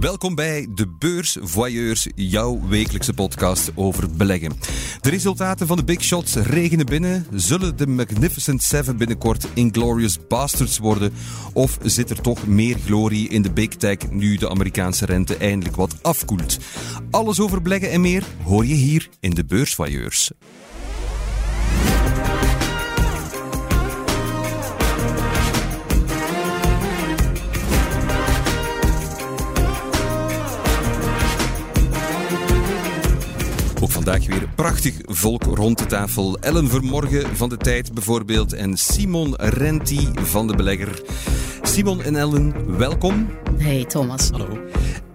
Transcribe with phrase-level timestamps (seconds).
[0.00, 4.52] Welkom bij de Beurs Voyeurs, jouw wekelijkse podcast over beleggen.
[5.00, 7.26] De resultaten van de Big Shots regenen binnen.
[7.32, 11.12] Zullen de Magnificent Seven binnenkort Inglorious Bastards worden?
[11.52, 15.76] Of zit er toch meer glorie in de Big Tech nu de Amerikaanse rente eindelijk
[15.76, 16.58] wat afkoelt?
[17.10, 19.76] Alles over beleggen en meer hoor je hier in de Beurs
[33.86, 36.38] Ook vandaag weer prachtig volk rond de tafel.
[36.38, 41.02] Ellen Vermorgen van de Tijd bijvoorbeeld en Simon Renti van de Belegger.
[41.62, 43.30] Simon en Ellen, welkom.
[43.58, 44.30] Hey Thomas.
[44.30, 44.58] Hallo.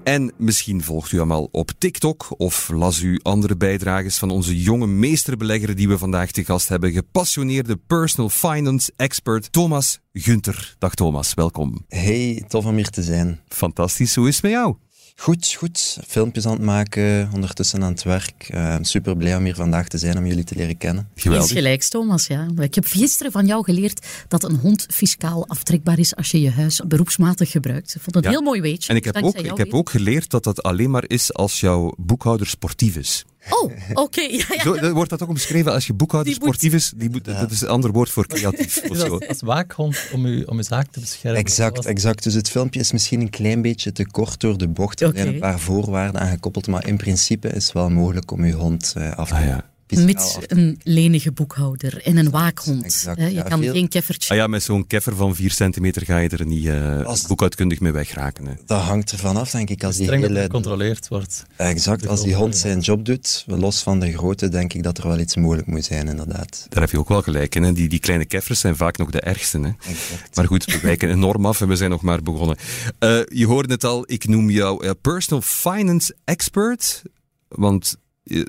[0.04, 4.88] En misschien volgt u allemaal op TikTok of las u andere bijdrages van onze jonge
[4.88, 6.92] meesterbelegger die we vandaag te gast hebben.
[6.92, 10.76] Gepassioneerde personal finance expert Thomas Gunter.
[10.80, 11.86] Dag Thomas, welkom.
[11.88, 13.40] Hey, tof om hier te zijn.
[13.48, 14.76] Fantastisch, hoe is het met jou?
[15.22, 15.98] Goed, goed.
[16.08, 18.50] Filmpjes aan het maken, ondertussen aan het werk.
[18.54, 21.10] Uh, super blij om hier vandaag te zijn, om jullie te leren kennen.
[21.16, 21.46] Geweldig.
[21.46, 22.28] Iets gelijks, Thomas.
[22.28, 22.48] Ja.
[22.60, 26.52] Ik heb gisteren van jou geleerd dat een hond fiscaal aftrekbaar is als je je
[26.52, 27.96] huis beroepsmatig gebruikt.
[27.96, 28.30] Ik vond het Ja.
[28.30, 28.90] heel mooi weetje.
[28.90, 29.76] En ik heb, dankzij ook, ik heb weer.
[29.76, 33.26] ook geleerd dat dat alleen maar is als jouw boekhouder sportief is.
[33.50, 34.22] Oh, oké.
[34.22, 34.62] Ja, ja.
[34.64, 36.94] Zo, wordt dat ook omschreven als je boekhouder Die moet- sportief is.
[36.96, 38.82] Die moet, Dat is een ander woord voor creatief.
[38.90, 39.18] of zo.
[39.18, 41.40] als waakhond om uw, om uw zaak te beschermen?
[41.40, 42.24] Exact, Zoals- exact.
[42.24, 45.02] Dus het filmpje is misschien een klein beetje te kort door de bocht.
[45.02, 48.54] Er zijn een paar voorwaarden aangekoppeld, maar in principe is het wel mogelijk om je
[48.54, 49.58] hond eh, af te Ah
[50.00, 52.84] Mits te- een lenige boekhouder en een waakhond.
[52.84, 53.26] exact, hè.
[53.28, 54.30] Je ja, kan veel- geen keffertje.
[54.30, 57.80] Ah ja, met zo'n keffer van 4 centimeter ga je er niet eh, Als- boekhoudkundig
[57.80, 58.46] mee wegraken.
[58.46, 58.54] Hè.
[58.66, 59.84] Dat hangt ervan af, denk ik.
[59.84, 60.42] Als die Streng hele...
[60.42, 61.44] gecontroleerd wordt.
[61.56, 65.08] Exact, als die hond zijn job doet, los van de grootte, denk ik dat er
[65.08, 66.66] wel iets mogelijk moet zijn, inderdaad.
[66.70, 67.64] Daar heb je ook wel gelijk in.
[67.64, 67.74] Hè.
[67.74, 69.60] Die, die kleine keffers zijn vaak nog de ergste.
[69.60, 69.68] Hè.
[69.90, 70.36] Exact.
[70.36, 72.58] Maar goed, we wijken enorm af en we zijn nog maar begonnen.
[73.00, 77.02] Eh, je hoorde het al, ik noem jou eh, personal finance expert.
[77.48, 77.96] Want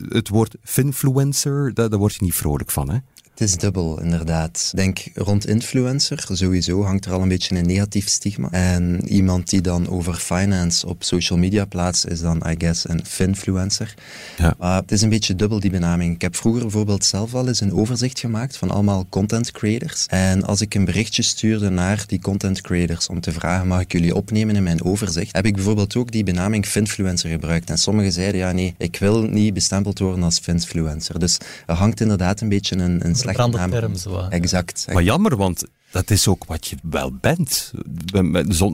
[0.08, 2.90] het woord finfluencer, daar, daar word je niet vrolijk van.
[2.90, 2.98] Hè?
[3.32, 4.68] Het is dubbel, inderdaad.
[4.72, 8.50] Ik denk rond influencer, sowieso hangt er al een beetje een negatief stigma.
[8.50, 13.00] En iemand die dan over finance op social media plaatst, is dan, I guess, een
[13.06, 13.94] finfluencer.
[14.36, 14.54] Ja.
[14.58, 16.14] Maar het is een beetje dubbel, die benaming.
[16.14, 20.06] Ik heb vroeger bijvoorbeeld zelf al eens een overzicht gemaakt van allemaal content creators.
[20.06, 23.92] En als ik een berichtje stuurde naar die content creators om te vragen, mag ik
[23.92, 27.70] jullie opnemen in mijn overzicht, heb ik bijvoorbeeld ook die benaming finfluencer gebruikt.
[27.70, 31.18] En sommigen zeiden, ja nee, ik wil niet bestempeld worden als finfluencer.
[31.18, 34.26] Dus er hangt inderdaad een beetje een, een slechte naam term, zo.
[34.28, 34.86] Exact.
[34.92, 37.72] Maar jammer, want dat is ook wat je wel bent.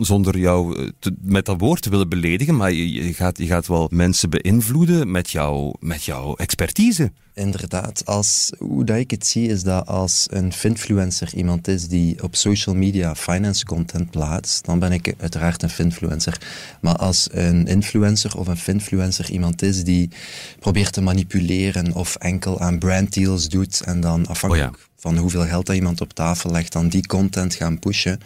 [0.01, 3.47] Zonder jou eh, te- met dat woord te willen beledigen, maar je, je gaat, je
[3.47, 7.13] gaat wel mensen beïnvloeden met, jou, met jouw expertise.
[7.39, 12.23] Inderdaad, als, hoe dat ik het zie is dat als een finfluencer iemand is die
[12.23, 16.41] op social media finance content plaatst, dan ben ik uiteraard een finfluencer.
[16.81, 20.11] Maar als een influencer of een finfluencer iemand is die
[20.61, 25.67] probeert te manipuleren of enkel aan branddeals doet en dan afhankelijk Oh van hoeveel geld
[25.67, 28.21] dat iemand op tafel legt, dan die content gaan pushen,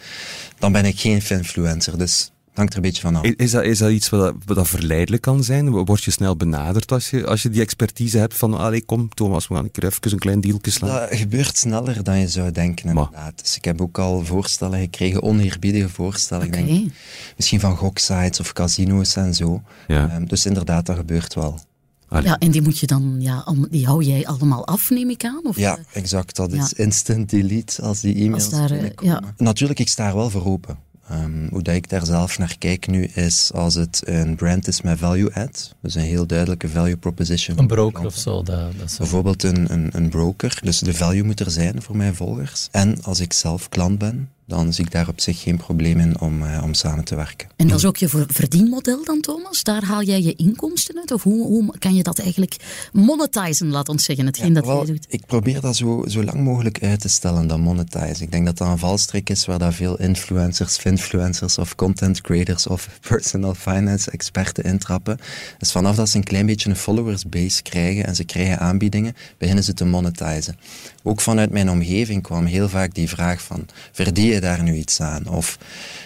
[0.59, 1.97] dan ben ik geen finfluencer.
[1.97, 3.23] Dus hangt er een beetje van af.
[3.23, 5.69] Is- Is dat, is dat iets wat, wat dat verleidelijk kan zijn?
[5.69, 9.47] Word je snel benaderd als je, als je die expertise hebt van, allee, kom Thomas,
[9.47, 10.89] we gaan een keer even een klein dealtje slaan?
[11.09, 13.39] Dat gebeurt sneller dan je zou denken, Maar- inderdaad.
[13.41, 16.51] Dus ik heb ook al voorstellen gekregen, oneerbiedige voorstellen.
[16.51, 16.91] Denk,
[17.37, 19.61] misschien van goksites of casino's en zo.
[19.87, 20.09] Ja.
[20.09, 21.59] Ehm, dus inderdaad, dat gebeurt wel.
[22.07, 22.25] Allee.
[22.25, 25.41] Ja, en die moet je dan, ja, die hou jij allemaal af, neem ik aan?
[25.43, 26.35] Of, Ja, eh, exact.
[26.35, 26.63] Dat ja.
[26.63, 29.33] is instant delete als die e-mails Als daar, eh, binnenkomen.
[29.37, 30.77] Natuurlijk, ik sta er wel voor open.
[31.09, 34.81] Ehm, hoe dat ik daar zelf naar kijk nu, is als het een brand is
[34.81, 37.59] met value add, dus een heel duidelijke value proposition.
[37.59, 38.43] Een broker of zo.
[38.43, 38.95] Dat, dat.
[38.97, 42.67] Bijvoorbeeld een, een, een broker, dus de value moet er zijn voor mijn volgers.
[42.71, 46.19] En als ik zelf klant ben, dan zie ik daar op zich geen probleem in
[46.19, 47.47] om, eh, om samen te werken.
[47.55, 49.63] En dat is ook je ver- verdienmodel dan, Thomas?
[49.63, 51.11] Daar haal jij je inkomsten uit?
[51.11, 52.55] Of hoe, hoe kan je dat eigenlijk
[52.93, 55.05] monetizen, laat ons zeggen, hetgeen dat Wel, jij doet?
[55.09, 58.23] Ik probeer dat zo, zo lang mogelijk uit te stellen, dat monetize.
[58.23, 62.67] Ik denk dat dat een valstrik is waar dat veel influencers, finfluencers of content creators
[62.67, 65.17] of personal finance experten intrappen.
[65.57, 69.13] Dus vanaf dat ze een klein beetje een followers base krijgen en ze krijgen aanbiedingen,
[69.37, 70.57] beginnen ze te monetizen.
[71.03, 75.01] Ook vanuit mijn omgeving kwam heel vaak die vraag van, verdien je daar nu iets
[75.01, 75.27] aan?
[75.27, 75.57] Of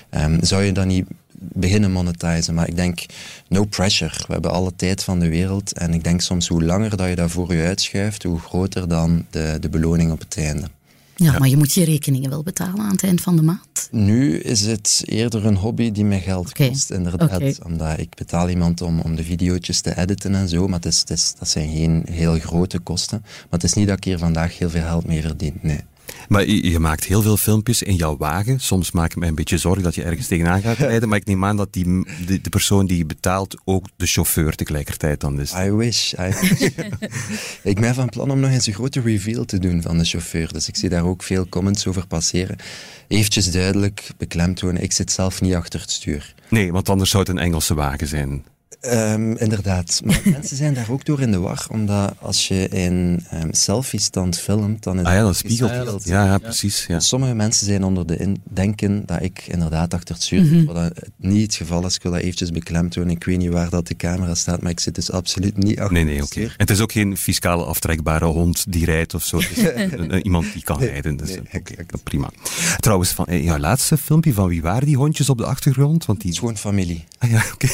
[0.10, 1.06] ehm, zou je dan niet
[1.40, 2.54] beginnen monetizen.
[2.54, 3.06] Maar ik denk,
[3.48, 4.14] no pressure.
[4.28, 5.74] We hebben alle tijd van de wereld.
[5.74, 9.26] En ik denk soms, hoe langer dat je dat voor je uitschuift, hoe groter dan
[9.30, 10.68] de, de beloning op het einde.
[11.16, 13.67] Ja, maar je moet je rekeningen wel betalen aan het eind van de maand.
[13.92, 17.64] Nu is het eerder een hobby die me geld kost, inderdaad.
[17.66, 21.00] Omdat ik betaal iemand om, om de video's te editen en zo, maar het is,
[21.00, 23.20] het is, dat zijn geen heel grote kosten.
[23.22, 25.80] Maar het is niet dat ik hier vandaag heel veel geld mee verdien, nee.
[26.28, 28.60] Maar je, je maakt heel veel filmpjes in jouw wagen.
[28.60, 31.10] Soms maak ik mij een beetje zorgen dat je ergens tegenaan gaat rijden.
[31.10, 31.86] Maar ik neem aan dat die,
[32.26, 35.54] de, de persoon die je betaalt ook de chauffeur tegelijkertijd dan is.
[35.54, 36.14] I wish.
[36.14, 36.62] I wish.
[37.64, 40.54] ik ben van plan om nog eens een grote reveal te doen van de chauffeur.
[40.54, 42.58] Dus ik zie daar ook veel comments over passeren.
[43.08, 46.34] Eventjes duidelijk beklemtonen, ik zit zelf niet achter het stuur.
[46.50, 48.44] Nee, want anders zou het een Engelse wagen zijn.
[48.94, 50.02] Um, inderdaad.
[50.06, 54.40] Maar mensen zijn daar ook door in de war, omdat als je in um, selfie-stand
[54.40, 56.04] filmt, dan is ah, ja, dan spiegelt het.
[56.04, 56.86] Ja, ja, precies.
[56.88, 57.00] Ja.
[57.00, 60.74] Sommige mensen zijn onder de denken dat ik inderdaad achter het stuur zit, mm -hmm.
[60.74, 61.96] wat niet het geval is.
[61.96, 63.10] Ik wil dat eventjes beklemtonen.
[63.10, 65.94] Ik weet niet waar dat de camera staat, maar ik zit dus absoluut niet achter
[65.94, 66.44] nee, nee, het okay.
[66.44, 69.40] En het is ook geen fiscale aftrekbare hond die rijdt of zo.
[69.40, 71.18] Het iemand die kan Nee, rijden.
[71.18, 72.04] Dus, nee, oké, exact.
[72.04, 72.30] prima.
[72.78, 76.06] Trouwens, van eh, jouw laatste filmpje, van wie waren die hondjes op de achtergrond?
[76.06, 76.32] Want Het die...
[76.32, 77.04] is gewoon familie.
[77.18, 77.68] Ah ja, oké.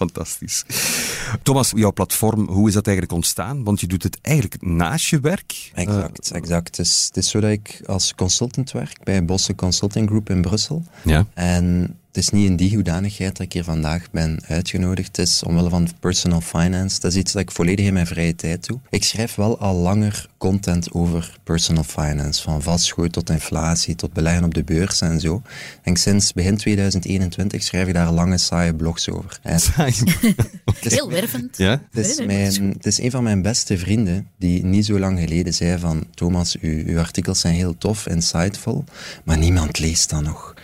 [0.00, 0.64] Fantastisch.
[1.42, 3.64] Thomas, jouw platform, hoe is dat eigenlijk ontstaan?
[3.64, 5.70] Want je doet het eigenlijk naast je werk.
[5.74, 6.76] Exact, exact.
[6.76, 10.40] Het is, het is zo dat ik als consultant werk bij Bosse Consulting Group in
[10.40, 10.84] Brussel.
[11.04, 11.26] Ja.
[11.34, 15.16] En het is niet in die hoedanigheid dat ik hier vandaag ben uitgenodigd.
[15.16, 17.00] Het is omwille van personal finance.
[17.00, 18.78] Dat is iets dat ik volledig in mijn vrije tijd doe.
[18.88, 22.42] Ik schrijf wel al langer content over personal finance.
[22.42, 25.42] Van vastgoed tot inflatie, tot beleggen op de beurs en zo.
[25.82, 29.38] Denk sinds begin 2021 schrijf ik daar lange, saaie blogs over.
[29.42, 29.60] En
[30.80, 31.56] Heel wervend.
[31.56, 31.82] Ja?
[31.90, 35.54] het, is mijn, het is een van mijn beste vrienden die niet zo lang geleden
[35.54, 38.84] zei van Thomas, uw, uw artikels zijn heel tof, insightful,
[39.24, 40.54] maar niemand leest dat nog.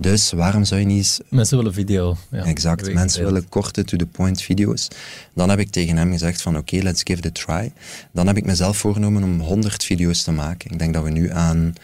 [0.00, 2.16] Dus waarom zou je niet eens Mensen willen video.
[2.30, 2.92] Ja, Exact.
[2.94, 4.88] Mensen willen korte, to-the-point video's.
[5.34, 7.72] Dan heb ik tegen hem gezegd van oké, let's give it a try.
[8.12, 10.70] Dan heb ik mezelf voorgenomen om 100 video's te maken.
[10.70, 11.74] Ik denk dat we nu aan denk,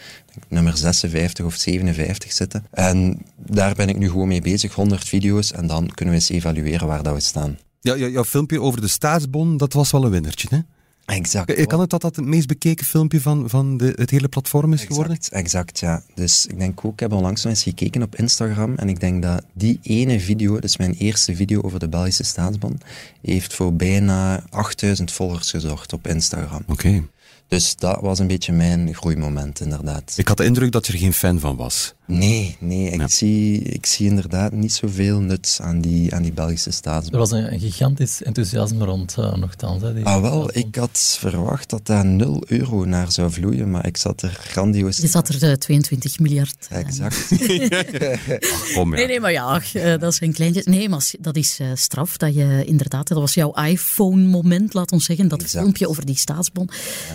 [0.47, 2.65] nummer 56 of 57 zitten.
[2.71, 5.51] En daar ben ik nu gewoon mee bezig, 100 video's.
[5.51, 7.57] En dan kunnen we eens evalueren waar dat we staan.
[7.81, 10.59] Ja, jou- jouw filmpje over de staatsbon, dat was wel een winnertje, hè?
[11.05, 11.65] Exact.
[11.65, 14.83] Kan het dat dat het meest bekeken filmpje van, van de, het hele platform is
[14.83, 15.17] geworden?
[15.29, 16.03] Exact, ja.
[16.13, 19.23] Dus ik denk ook, ik heb onlangs nog eens gekeken op Instagram en ik denk
[19.23, 22.79] dat die ene video, dus mijn eerste video over de Belgische staatsbon,
[23.21, 26.63] heeft voor bijna 8000 volgers gezorgd op Instagram.
[26.67, 27.03] Oké.
[27.47, 30.13] Dus dat was een beetje mijn groeimoment, inderdaad.
[30.17, 31.94] Ik had de indruk dat je er geen fan van was.
[32.07, 33.07] Nee, nee, ik, Ja.
[33.07, 37.19] zie, ik zie inderdaad niet zoveel nut aan die, aan die Belgische Er staatsbon.
[37.19, 39.81] was een, een gigantisch enthousiasme rond uh, nogthans.
[39.81, 43.97] Hè, Ah wel, ik had verwacht dat daar 0 euro naar zou vloeien, maar ik
[43.97, 44.97] zat er grandioos...
[44.97, 46.55] Je zat er de 22 miljard.
[46.69, 47.27] eh, Exact.
[48.73, 48.95] Kom, ja.
[48.95, 50.65] Nee, nee, maar ja, eh, dat zijn kleintjes.
[50.65, 55.05] Nee, maar dat is eh, straf dat je inderdaad, dat was jouw iPhone-moment, laat ons
[55.05, 55.63] zeggen, dat Exact.
[55.63, 56.69] filmpje over die staatsbon.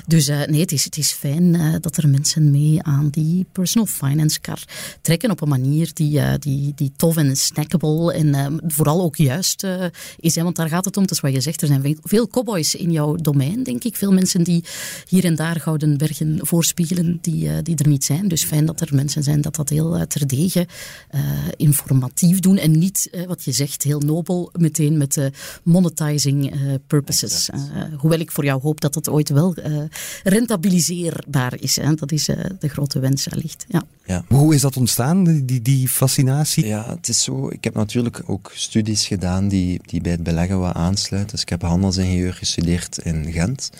[0.07, 3.47] Dus eh, nee, het is, het is fijn eh, dat er mensen mee aan die
[3.53, 4.63] personal finance car
[5.01, 9.17] trekken op een manier die, eh, die, die tof en snackable en eh, vooral ook
[9.17, 9.85] juist eh,
[10.17, 10.35] is.
[10.35, 12.75] Hè, want daar gaat het om, dat is wat je zegt, er zijn veel, cowboys
[12.75, 13.97] in jouw domein, denk ik.
[13.97, 14.65] Veel mensen die
[15.09, 18.29] hier en daar gouden bergen voorspiegelen die, eh, die er niet zijn.
[18.29, 20.67] Dus fijn dat er mensen zijn dat dat heel terdege
[21.09, 21.21] eh,
[21.57, 26.55] informatief doen en niet, wat je zegt, heel nobel meteen met de monetizing
[26.87, 27.51] purposes.
[27.97, 29.83] Hoewel ik voor jou hoop dat dat ooit wel eh,
[30.23, 31.77] rentabiliseerbaar is.
[31.77, 31.95] Hè.
[31.95, 33.65] Dat is eh, de grote wens wellicht.
[33.69, 33.83] Ja.
[34.05, 34.25] ja.
[34.29, 36.67] Hoe is dat ontstaan, die, die, fascinatie?
[36.67, 37.49] Ja, het is zo.
[37.49, 41.31] Ik heb natuurlijk ook studies gedaan die, die bij het beleggen wat aansluiten.
[41.31, 43.71] Dus ik heb handelsingenieur gestudeerd in Gent.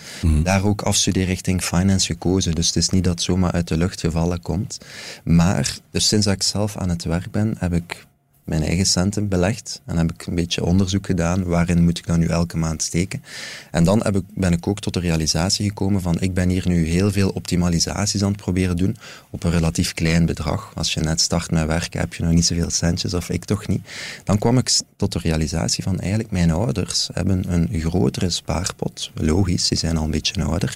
[0.43, 2.55] Daar ook afstudeerrichting finance gekozen.
[2.55, 4.79] Dus het is niet dat het zomaar uit de lucht gevallen komt.
[5.25, 8.07] Maar, dus sinds dat ik zelf aan het werk ben, heb ik
[8.51, 9.81] mijn eigen centen belegd.
[9.87, 13.23] En heb ik een beetje onderzoek gedaan, waarin moet ik dan nu elke maand steken.
[13.71, 16.69] En dan heb ik, ben ik ook tot de realisatie gekomen van, ik ben hier
[16.69, 18.97] nu heel veel optimalisaties aan het proberen doen
[19.31, 20.73] op een relatief klein bedrag.
[20.75, 23.67] Als je net start met werken, heb je nog niet zoveel centjes, of ik toch
[23.67, 23.89] niet.
[24.25, 29.11] Dan kwam ik tot de realisatie van, eigenlijk mijn ouders hebben een grotere spaarpot.
[29.15, 30.75] Logisch, die zijn al een beetje ouder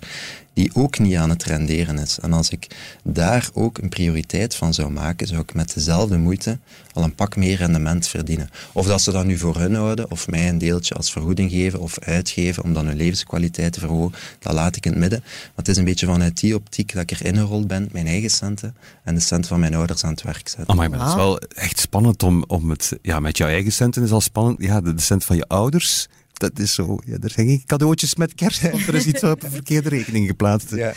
[0.55, 2.19] die ook niet aan het renderen is.
[2.19, 2.67] En als ik
[3.03, 6.59] daar ook een prioriteit van zou maken, zou ik met dezelfde moeite
[6.93, 8.51] al een pak meer rendement verdienen.
[8.73, 11.81] Of dat ze dat nu voor hun houden, of mij een deeltje als vergoeding geven
[11.81, 15.21] of uitgeven om dan hun levenskwaliteit te verhogen, dat laat ik in het midden.
[15.23, 18.31] Maar het is een beetje vanuit die optiek dat ik erin gerold ben, mijn eigen
[18.31, 20.77] centen en de centen van mijn ouders aan het werk zetten.
[20.77, 22.99] Maar dat is wel echt spannend om, om het...
[23.03, 24.63] Ja, met jouw eigen centen is al spannend.
[24.63, 26.99] Ja, de, de cent van je ouders, dat is zo...
[27.05, 30.27] Ja, er zijn geen cadeautjes met kerst, want er is iets op een verkeerde rekening
[30.27, 30.75] geplaatst.
[30.75, 30.93] Ja.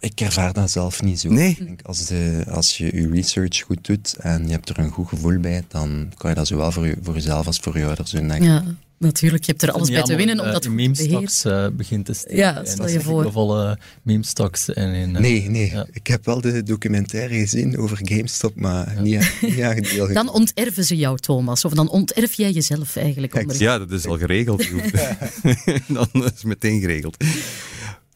[0.00, 1.28] Ik ervaar dat zelf niet zo.
[1.28, 1.50] Nee?
[1.50, 4.90] Ik denk, als, de, als je je research goed doet en je hebt er een
[4.90, 7.86] goed gevoel bij, dan kan je dat zowel voor, je, voor jezelf als voor je
[7.86, 8.46] ouders doen, denk ik.
[8.46, 8.64] ja,
[9.00, 9.44] natuurlijk.
[9.44, 11.64] Je hebt er alles bij te winnen om eh, dat in goed te meme-stocks beheersen.
[11.64, 12.36] eh, begint te steken.
[12.36, 13.32] Ja, stel dat je voor.
[13.32, 15.14] volle meme-stocks en in...
[15.16, 15.70] eh, Nee, nee.
[15.70, 15.86] Ja.
[15.92, 20.14] Ik heb wel de documentaire gezien over GameStop, maar niet, niet aan gedeeld.
[20.14, 21.64] Dan onterven ze jou, Thomas.
[21.64, 23.34] Of dan onterf jij jezelf eigenlijk.
[23.34, 24.68] onder- Ja, dat is al geregeld.
[25.88, 27.16] dan is het meteen geregeld.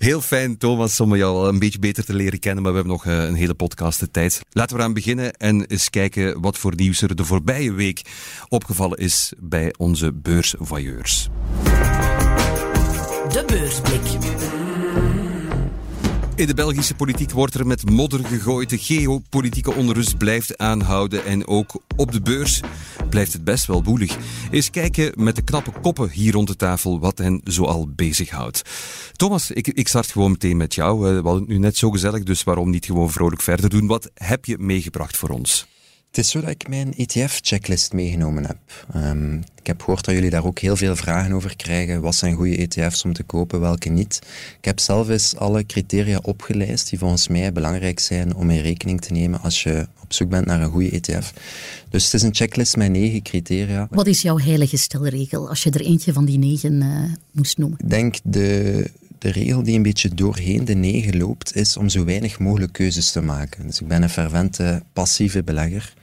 [0.05, 2.97] Heel fijn, Thomas, om jou al een beetje beter te leren kennen, maar we hebben
[2.97, 4.41] nog eh, een hele podcast de tijd.
[4.51, 8.03] Laten we eraan beginnen en eens kijken wat voor nieuws er de voorbije week
[8.49, 11.29] opgevallen is bij onze beursvoyeurs.
[13.29, 14.03] De beursblik.
[16.37, 18.71] In de Belgische politiek wordt er met modder gegooid.
[18.71, 21.25] De geopolitieke onrust blijft aanhouden.
[21.25, 22.61] En ook op de beurs
[23.11, 24.17] blijft het best wel woelig.
[24.51, 28.63] Eens kijken met de knappe koppen hier rond de tafel wat hen zoal bezighoudt.
[29.13, 31.01] Thomas, ik, ik start gewoon meteen met jou.
[31.01, 33.87] We hadden het nu net zo gezellig, dus waarom niet gewoon vrolijk verder doen?
[33.87, 35.67] Wat heb je meegebracht voor ons?
[36.15, 38.87] Het is zo dat ik mijn ETF-checklist meegenomen heb.
[38.97, 42.01] Um, ik heb gehoord dat jullie daar ook heel veel vragen over krijgen.
[42.01, 44.19] Wat zijn goede ETF's om te kopen, welke niet?
[44.59, 49.01] Ik heb zelf eens alle criteria opgelijst die volgens mij belangrijk zijn om in rekening
[49.01, 51.33] te nemen als je op zoek bent naar een goede ETF.
[51.91, 53.87] Dus het is een checklist met negen criteria.
[53.91, 57.79] Wat is jouw heilige stelregel als je er eentje van die negen uh, moest noemen?
[57.83, 58.91] Ik denk de
[59.25, 63.11] de regel die een beetje doorheen de negen loopt, is om zo weinig mogelijk keuzes
[63.11, 63.67] te maken.
[63.67, 65.95] Dus ik ben een fervente passieve belegger.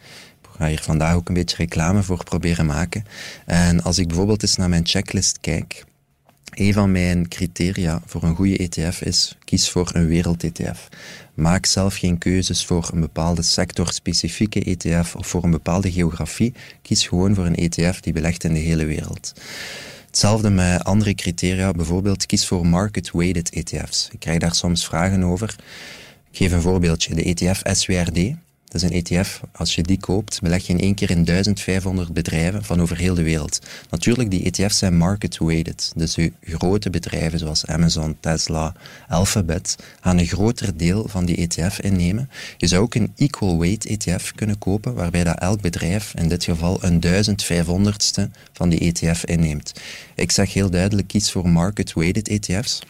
[0.58, 3.05] Ga hier vandaag ook een beetje reclame voor proberen maken.
[3.46, 5.86] En als ik bijvoorbeeld eens naar mijn checklist kijk,
[6.51, 10.88] een van mijn criteria voor een goede ETF is: kies voor een wereld-ETF.
[11.34, 16.53] Maak zelf geen keuzes voor een bepaalde sectorspecifieke ETF of voor een bepaalde geografie.
[16.81, 19.34] Kies gewoon voor een ETF die belegt in de hele wereld.
[20.05, 24.10] Hetzelfde met andere criteria, bijvoorbeeld kies voor market-weighted ETF's.
[24.12, 25.55] Ik krijg daar soms vragen over.
[26.31, 27.15] Ik geef een voorbeeldje.
[27.15, 28.34] De ETF SWRD,
[28.71, 29.41] dat is een ETF.
[29.51, 33.15] Als je die koopt, beleg je in één keer in 1500 bedrijven van over heel
[33.15, 33.59] de wereld.
[33.89, 35.91] Natuurlijk, die ETF's zijn market-weighted.
[35.95, 38.73] Dus grote bedrijven zoals Amazon, Tesla,
[39.07, 42.29] Alphabet gaan een groter deel van die ETF innemen.
[42.57, 46.43] Je zou ook een equal weight ETF kunnen kopen, waarbij dat elk bedrijf in dit
[46.43, 49.73] geval een 1500ste van die ETF inneemt.
[50.15, 52.81] Ik zeg heel duidelijk, kies voor market-weighted ETF's.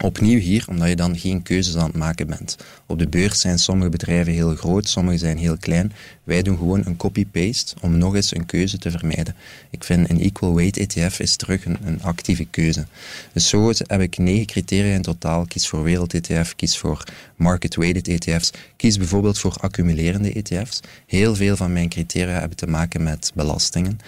[0.00, 2.56] Opnieuw hier, omdat je dan geen keuzes aan het maken bent.
[2.86, 5.92] Op de beurs zijn sommige bedrijven heel groot, sommige zijn heel klein.
[6.24, 9.34] Wij doen gewoon een copy-paste om nog eens een keuze te vermijden.
[9.70, 12.86] Ik vind een equal weight ETF is terug een, een actieve keuze.
[13.32, 15.46] Dus zo heb ik negen criteria in totaal.
[15.46, 17.04] Kies voor wereld-ETF, kies voor
[17.36, 20.80] market-weighted ETF's, kies bijvoorbeeld voor accumulerende ETF's.
[21.06, 23.98] Heel veel van mijn criteria hebben te maken met belastingen.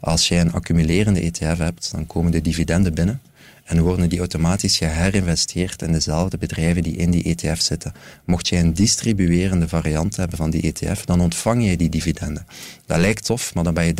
[0.00, 3.20] Als jij een accumulerende ETF hebt, dan komen de dividenden binnen
[3.64, 7.92] en worden die automatisch geherinvesteerd in dezelfde bedrijven die in die ETF zitten.
[8.24, 12.46] Mocht jij een distribuerende variant hebben van die ETF, dan ontvang je die dividenden.
[12.86, 13.94] Dat lijkt tof, maar dan ben je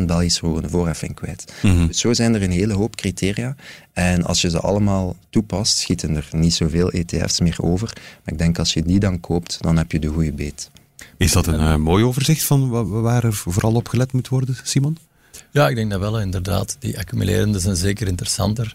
[0.00, 1.52] 30% Belgische voorheffing kwijt.
[1.62, 3.56] Mm Dus zo zijn er een hele hoop criteria.
[3.92, 7.92] En als je ze allemaal toepast, schieten er niet zoveel ETF's meer over.
[7.94, 10.70] Maar ik denk als je die dan koopt, dan heb je de goede beet.
[11.16, 12.68] Is dat een uh, mooi overzicht van
[13.02, 14.96] waar er vooral op gelet moet worden, Simon?
[15.54, 16.76] Ja, ik denk dat wel, inderdaad.
[16.78, 18.74] Die accumulerende zijn zeker interessanter.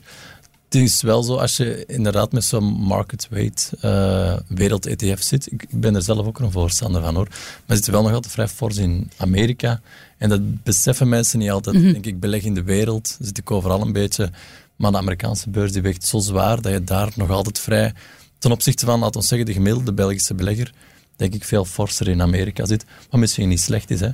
[0.65, 5.67] Het is wel zo, als je inderdaad met zo'n market weight uh, wereld-ETF zit, ik
[5.69, 7.27] ben er zelf ook een voorstander van hoor,
[7.65, 9.81] maar zitten wel nog altijd vrij fors in Amerika.
[10.17, 11.75] En dat beseffen mensen niet altijd.
[11.75, 14.29] Mm Denk ik, beleg in de wereld, zit ik overal een beetje.
[14.75, 17.93] Maar de Amerikaanse beurs die weegt zo zwaar dat je daar nog altijd vrij,
[18.37, 20.73] ten opzichte van, laten we zeggen, de gemiddelde Belgische belegger,
[21.15, 22.85] denk ik veel forser in Amerika zit.
[23.09, 24.09] Wat misschien niet slecht is, hè.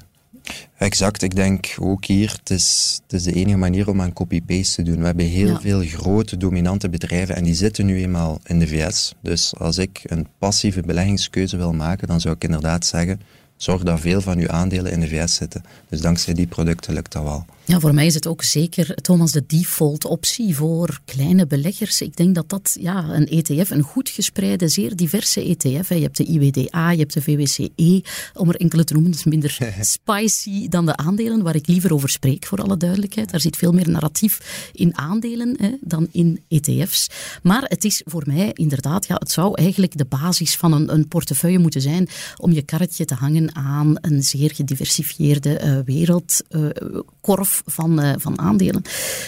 [0.77, 4.75] Exact, ik denk ook hier, het is, het is de enige manier om aan copy-paste
[4.75, 4.99] te doen.
[4.99, 9.13] We hebben heel veel grote, dominante bedrijven en die zitten nu eenmaal in de VS.
[9.21, 13.21] Dus als ik een passieve beleggingskeuze wil maken, dan zou ik inderdaad zeggen,
[13.57, 15.63] zorg dat veel van uw aandelen in de VS zitten.
[15.89, 17.45] Dus dankzij die producten lukt dat wel.
[17.67, 22.01] Ja, voor mij is het ook zeker, Thomas, de default optie voor kleine beleggers.
[22.01, 25.89] Ik denk dat dat ja, een ETF, een goed gespreide, zeer diverse ETF.
[25.89, 28.03] Je hebt de IWDA, je hebt de VWCE,
[28.33, 29.11] om er enkele te noemen.
[29.11, 33.31] Dat is minder spicy dan de aandelen, waar ik liever over spreek, voor alle duidelijkheid.
[33.31, 37.09] Daar zit veel meer narratief in aandelen hè, dan in ETF's.
[37.43, 41.07] Maar het is voor mij inderdaad, ja, het zou eigenlijk de basis van een, een
[41.07, 47.53] portefeuille moeten zijn om je karretje te hangen aan een zeer gediversifieerde uh, wereldkorf.
[47.54, 48.81] Uh, van, uh, van aandelen.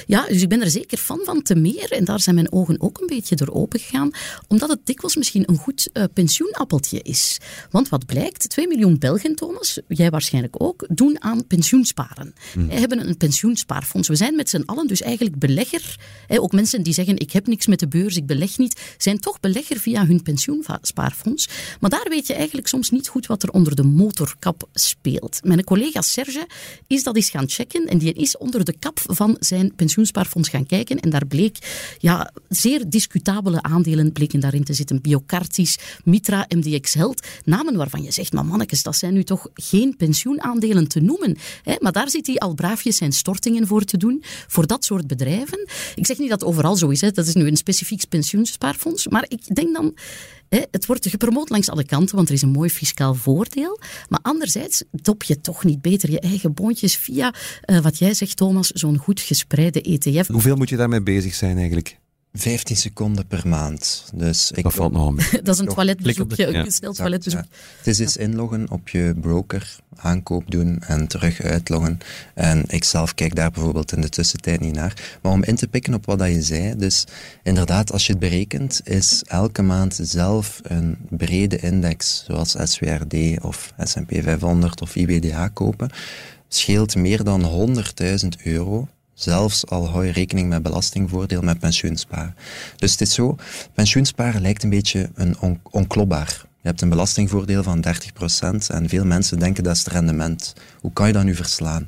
[0.06, 2.82] Ja, dus ik ben er zeker fan van, te meer, en daar zijn mijn ogen
[2.82, 4.12] ook een beetje door open gegaan,
[4.48, 7.40] omdat het dikwijls misschien een goed uh, pensioenappeltje is.
[7.70, 12.34] Want wat blijkt, 2 miljoen Belgen, Thomas, jij waarschijnlijk ook, doen aan pensioensparen.
[12.56, 12.68] Mm.
[12.68, 14.08] We hebben een pensioenspaarfonds.
[14.08, 15.96] We zijn met z'n allen dus eigenlijk belegger.
[16.28, 19.20] Hè, ook mensen die zeggen, ik heb niks met de beurs, ik beleg niet, zijn
[19.20, 21.50] toch belegger via hun pensioenspaarfonds.
[21.80, 25.40] Maar daar weet je eigenlijk soms niet goed wat er onder de motorkap speelt.
[25.44, 26.48] Mijn collega Serge
[26.88, 30.66] is dat eens gaan checken en die is onder de kap van zijn pensioenspaarfonds gaan
[30.66, 31.58] kijken en daar bleek
[32.00, 35.02] ja, zeer discutabele aandelen bleken daarin te zitten.
[35.02, 39.96] Biocartis, Mitra, MDX Health, namen waarvan je zegt, maar mannetjes, dat zijn nu toch geen
[39.98, 41.38] pensioenaandelen te noemen.
[41.64, 41.76] Hè?
[41.80, 45.68] Maar daar zit hij al braafjes zijn stortingen voor te doen, voor dat soort bedrijven.
[45.96, 49.26] Ik zeg niet dat het overal zo is, dat is nu een specifiek pensioenspaarfonds, maar
[49.28, 49.94] ik denk dan
[50.50, 53.80] het wordt gepromoot langs alle kanten, want er is een mooi fiscaal voordeel.
[54.10, 57.34] Maar anderzijds dop je toch niet beter je eigen boontjes via,
[57.66, 60.28] uh, wat jij zegt Thomas, zo'n goed gespreide ETF.
[60.28, 61.98] Hoeveel moet je daarmee bezig zijn eigenlijk?
[62.38, 64.10] 15 seconden per maand.
[64.14, 65.28] Dus ik dat valt nog mee.
[65.44, 67.44] dat is een toiletbezoekje, een snel toiletbezoek.
[67.78, 71.98] Het is dus inloggen op je broker, aankoop doen en terug uitloggen.
[72.34, 75.18] En ik zelf kijk daar bijvoorbeeld in de tussentijd niet naar.
[75.22, 77.06] Maar om in te pikken op wat dat je zei, dus
[77.44, 83.74] inderdaad, als je het berekent, is elke maand zelf een brede index, zoals SWRD of
[83.78, 85.90] S&P 500 of IBDA kopen,
[86.48, 88.88] scheelt meer dan 100.000 euro
[89.18, 92.36] Zelfs al hou je rekening met belastingvoordeel met pensioensparen.
[92.76, 93.36] Dus het is zo,
[93.74, 96.46] pensioensparen lijkt een beetje een on onklopbaar.
[96.62, 97.92] Je hebt een belastingvoordeel van 30%
[98.68, 100.54] en veel mensen denken dat is het rendement.
[100.82, 101.86] Hoe kan je dat nu verslaan?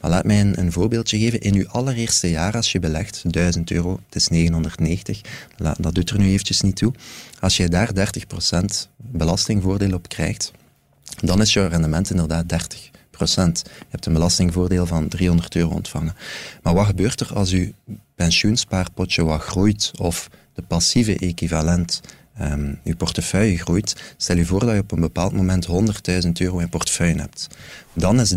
[0.00, 1.40] Maar laat mij een, een voorbeeldje geven.
[1.40, 5.20] In uw allereerste jaar als je belegt, 1000 euro, het is 990,
[5.56, 6.92] dat doet er nu eventjes niet toe.
[7.40, 8.64] Als je daar 30%
[8.96, 10.52] belastingvoordeel op krijgt,
[11.20, 12.90] dan is jouw rendement inderdaad 30.
[13.24, 16.14] Je hebt een belastingvoordeel van 300 euro ontvangen.
[16.62, 17.72] Maar wat gebeurt er als uw
[18.14, 22.00] pensioenspaarpotje wat groeit of de passieve equivalent
[22.40, 25.72] um, uw portefeuille groeit, stel je voor dat je op een bepaald moment 100.000
[26.32, 27.48] euro in portefeuille hebt.
[27.92, 28.36] Dan is 30%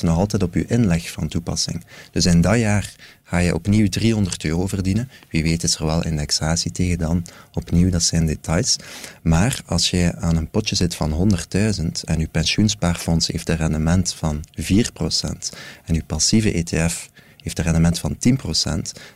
[0.00, 1.84] nog altijd op uw inleg van toepassing.
[2.10, 5.08] Dus in dat jaar ga je opnieuw 300 euro verdienen.
[5.30, 7.24] Wie weet is er wel indexatie tegen dan.
[7.52, 8.76] Opnieuw, dat zijn details.
[9.22, 14.14] Maar als je aan een potje zit van 100.000 en uw pensioenspaarfonds heeft een rendement
[14.14, 14.62] van 4%
[15.84, 17.08] en uw passieve ETF
[17.44, 18.16] heeft een rendement van 10%,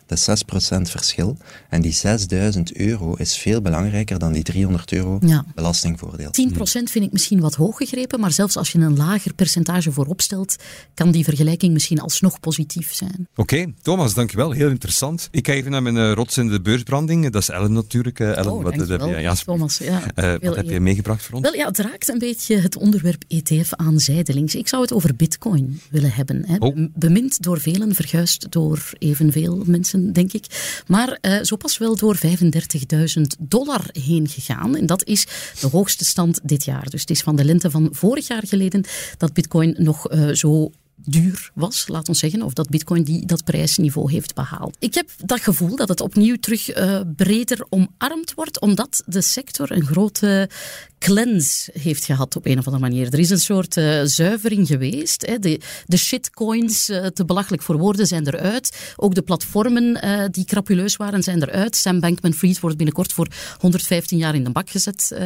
[0.06, 1.36] dat is 6% verschil.
[1.68, 5.20] En die 6000 euro is veel belangrijker dan die 300 euro
[5.54, 6.30] belastingvoordeel.
[6.50, 10.20] 10% vind ik misschien wat hoog gegrepen, maar zelfs als je een lager percentage voorop
[10.20, 10.56] stelt,
[10.94, 13.28] kan die vergelijking misschien alsnog positief zijn.
[13.34, 14.50] Oké, Thomas, dankjewel.
[14.50, 15.28] Heel interessant.
[15.30, 17.30] Ik kijk even naar mijn uh, rots in de beursbranding.
[17.30, 18.18] Dat is Ellen natuurlijk.
[18.18, 21.34] Uh, Ellen, oh, wat, heb je, ja, Thomas, ja, uh, wat heb je meegebracht voor
[21.34, 21.50] ons?
[21.50, 24.54] Wel, ja, het raakt een beetje het onderwerp ETF aan zijdelings.
[24.54, 26.44] Ik zou het over bitcoin willen hebben.
[26.46, 26.56] Hè.
[26.58, 26.86] Oh.
[26.94, 28.16] Bemind door velen, verguisd
[28.48, 30.44] door evenveel mensen, denk ik.
[30.86, 34.76] Maar uh, zo pas wel door 35.000 dollar heen gegaan.
[34.76, 35.26] En dat is
[35.60, 36.90] de hoogste stand dit jaar.
[36.90, 38.84] Dus het is van de lente van vorig jaar geleden
[39.16, 40.70] dat Bitcoin nog uh, zo
[41.04, 44.76] duur was, laat ons zeggen, of dat bitcoin die, dat prijsniveau heeft behaald.
[44.78, 49.72] Ik heb dat gevoel dat het opnieuw terug uh, breder omarmd wordt, omdat de sector
[49.72, 50.50] een grote
[50.98, 53.12] cleanse heeft gehad op een of andere manier.
[53.12, 55.26] Er is een soort uh, zuivering geweest.
[55.26, 55.38] Hè.
[55.38, 58.94] De, de shitcoins, uh, te belachelijk voor woorden, zijn eruit.
[58.96, 61.76] Ook de platformen uh, die crapuleus waren, zijn eruit.
[61.76, 65.16] Sam Bankman-Fried wordt binnenkort voor 115 jaar in de bak gezet.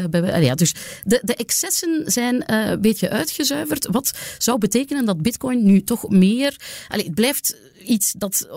[0.41, 3.87] ja, dus de, de excessen zijn een beetje uitgezuiverd.
[3.91, 6.57] Wat zou betekenen dat bitcoin nu toch meer...
[6.89, 8.49] Allez, het blijft iets dat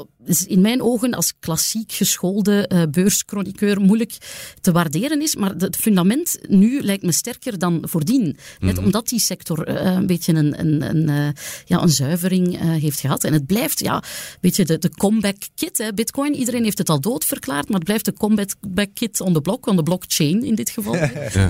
[0.48, 4.18] in mijn ogen als klassiek geschoolde beurschroniqueur moeilijk
[4.62, 5.36] te waarderen is.
[5.36, 8.38] Maar het fundament nu lijkt me sterker dan voordien.
[8.60, 8.86] Net mhm.
[8.86, 11.28] omdat die sector uh, een beetje een, een, een, uh,
[11.66, 13.24] ja, een zuivering heeft gehad.
[13.24, 14.04] En het blijft, ja,
[14.42, 16.36] weet je, de, de comeback kit, hè, Bitcoin.
[16.36, 19.68] Iedereen heeft het al dood verklaard, maar het blijft de comeback kit on the block,
[19.68, 20.94] on the blockchain in dit geval.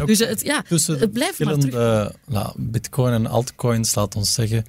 [0.05, 2.11] Dus het, ja, het blijft maar terug.
[2.27, 4.65] Nou, Bitcoin en altcoins, laat ons zeggen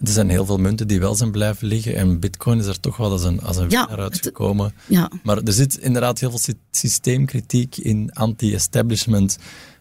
[0.00, 1.96] er zijn heel veel munten die wel zijn blijven liggen.
[1.96, 4.74] En bitcoin is er toch wel als een, als een ja, uitgekomen.
[4.86, 5.10] Ja.
[5.22, 9.38] Maar er zit inderdaad heel veel systeemkritiek in anti-establishment.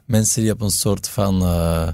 [0.08, 1.44] Mensen die op een soort van...
[1.44, 1.88] Uh,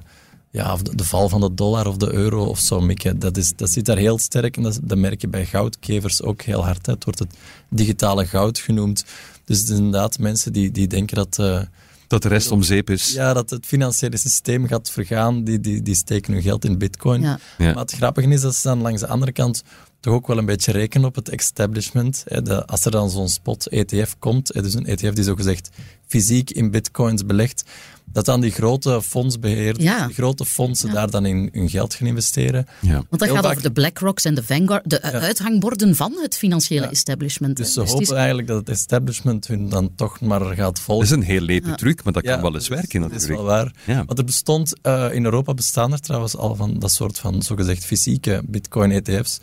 [0.54, 3.20] ja, de val van de dollar of de euro of zo mikken.
[3.20, 6.42] Dat, is, dat zit daar heel sterk en dat, dat merk je bij goudkevers ook
[6.42, 6.86] heel hard.
[6.86, 7.34] Het wordt het
[7.70, 9.06] digitale goud genoemd.
[9.46, 11.38] Dus het inderdaad mensen die, die denken dat...
[11.40, 11.62] Uh,
[12.08, 13.14] dat de rest om zeep is.
[13.14, 15.44] Ja, dat het financiële systeem gaat vergaan.
[15.44, 17.22] Die, die, die steken hun geld in bitcoin.
[17.22, 17.40] Ja.
[17.58, 19.64] Maar het grappige is dat ze dan langs de andere kant
[20.00, 22.26] toch ook wel een beetje rekenen op het establishment.
[22.66, 25.70] als er dan zo'n spot ETF komt, dus een ETF die zogezegd
[26.08, 27.64] fysiek in bitcoins belegt,
[28.06, 30.06] dat dan die grote fondsbeheerders, ja.
[30.06, 32.66] die grote fondsen daar dan in hun geld gaan investeren.
[32.80, 32.94] Ja.
[32.94, 37.58] Want dat gaat over de BlackRocks en de Vanguard, de uithangborden van het financiële establishment.
[37.58, 41.08] Dus ze dus hopen eigenlijk dat het establishment hun dan toch maar gaat volgen.
[41.08, 43.30] Dat is een heel lete truc, maar dat kan wel eens werken natuurlijk.
[43.30, 44.06] Dat is wel waar.
[44.06, 47.86] Want er bestond, uh, in Europa bestaan er trouwens al van dat soort van zogezegd
[47.86, 49.40] fysieke bitcoin-ETF's.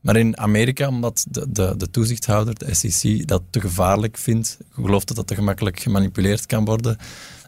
[0.00, 5.08] Maar in Amerika, omdat de, de, de, toezichthouder, de SEC, dat te gevaarlijk vindt, gelooft
[5.08, 6.98] dat dat te gemakkelijk gemanipuleerd kan worden,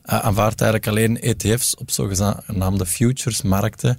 [0.09, 3.99] aanvaardt eigenlijk alleen ETF's op zogenaamde futures-markten.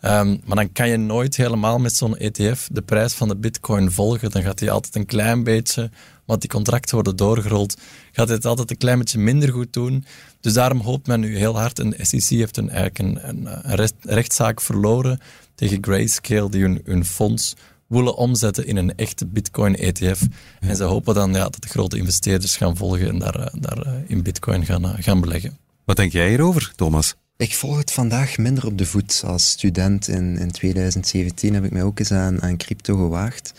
[0.00, 3.92] Ehm, maar dan kan je nooit helemaal met zo'n ETF de prijs van de bitcoin
[3.92, 4.30] volgen.
[4.30, 5.90] Dan gaat hij altijd een klein beetje,
[6.24, 7.76] want die contracten worden doorgerold,
[8.12, 10.04] gaat het altijd een klein beetje minder goed doen.
[10.40, 13.90] Dus daarom hoopt men nu heel hard, en de SEC heeft een, eigenlijk een, een,
[14.00, 15.20] rechtszaak verloren
[15.54, 17.54] tegen Grayscale, die hun, hun fonds
[17.90, 20.20] willen omzetten in een echte Bitcoin-ETF.
[20.60, 23.78] En ze hopen dan ja, dat de grote investeerders gaan volgen en daar, eh, daar
[23.78, 25.58] eh, in Bitcoin gaan, eh, gaan beleggen.
[25.84, 27.14] Wat denk jij hierover, Thomas?
[27.36, 29.22] Ik volg het vandaag minder op de voet.
[29.26, 33.52] Als student in, in 2017 heb ik mij ook eens aan, aan crypto gewaagd.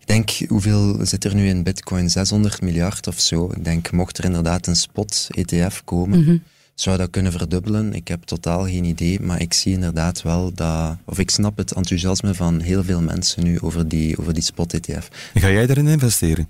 [0.00, 2.10] Ik denk, hoeveel zit er nu in bitcoin?
[2.10, 3.52] 600 miljard of zo.
[3.56, 6.36] Ik denk, mocht er inderdaad een spot-ETF komen, mhm.
[6.74, 7.92] Zou dat kunnen verdubbelen.
[7.92, 10.96] Ik heb totaal geen idee, maar ik zie inderdaad wel dat...
[11.04, 15.08] Of ik snap het enthousiasme van heel veel mensen nu over die, over die spot-ETF.
[15.34, 16.48] Ga jij daarin investeren?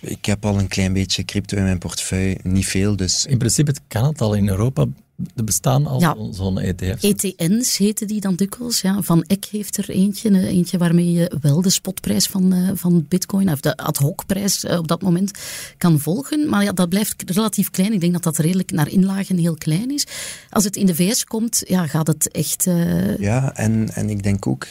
[0.00, 3.26] Ik heb al een klein beetje crypto in mijn portefeuille, niet veel, dus...
[3.26, 4.86] In principe kan het al in Europa
[5.34, 6.16] er bestaan al ja.
[6.30, 7.02] zo'n ETF's.
[7.02, 8.80] ETN's heten die dan dikwijls.
[8.80, 9.02] Ja.
[9.02, 13.50] Van Eck heeft er eentje, eentje waarmee je wel de spotprijs van, uh, van bitcoin,
[13.50, 15.30] of de ad hoc prijs uh, op dat moment
[15.78, 16.48] kan volgen.
[16.48, 17.92] Maar ja, dat blijft relatief klein.
[17.92, 20.06] Ik denk dat dat redelijk naar inlagen heel klein is.
[20.50, 22.66] Als het in de VS komt, ja, gaat het echt...
[22.66, 23.18] Uh...
[23.18, 24.66] Ja, en, en ik denk ook,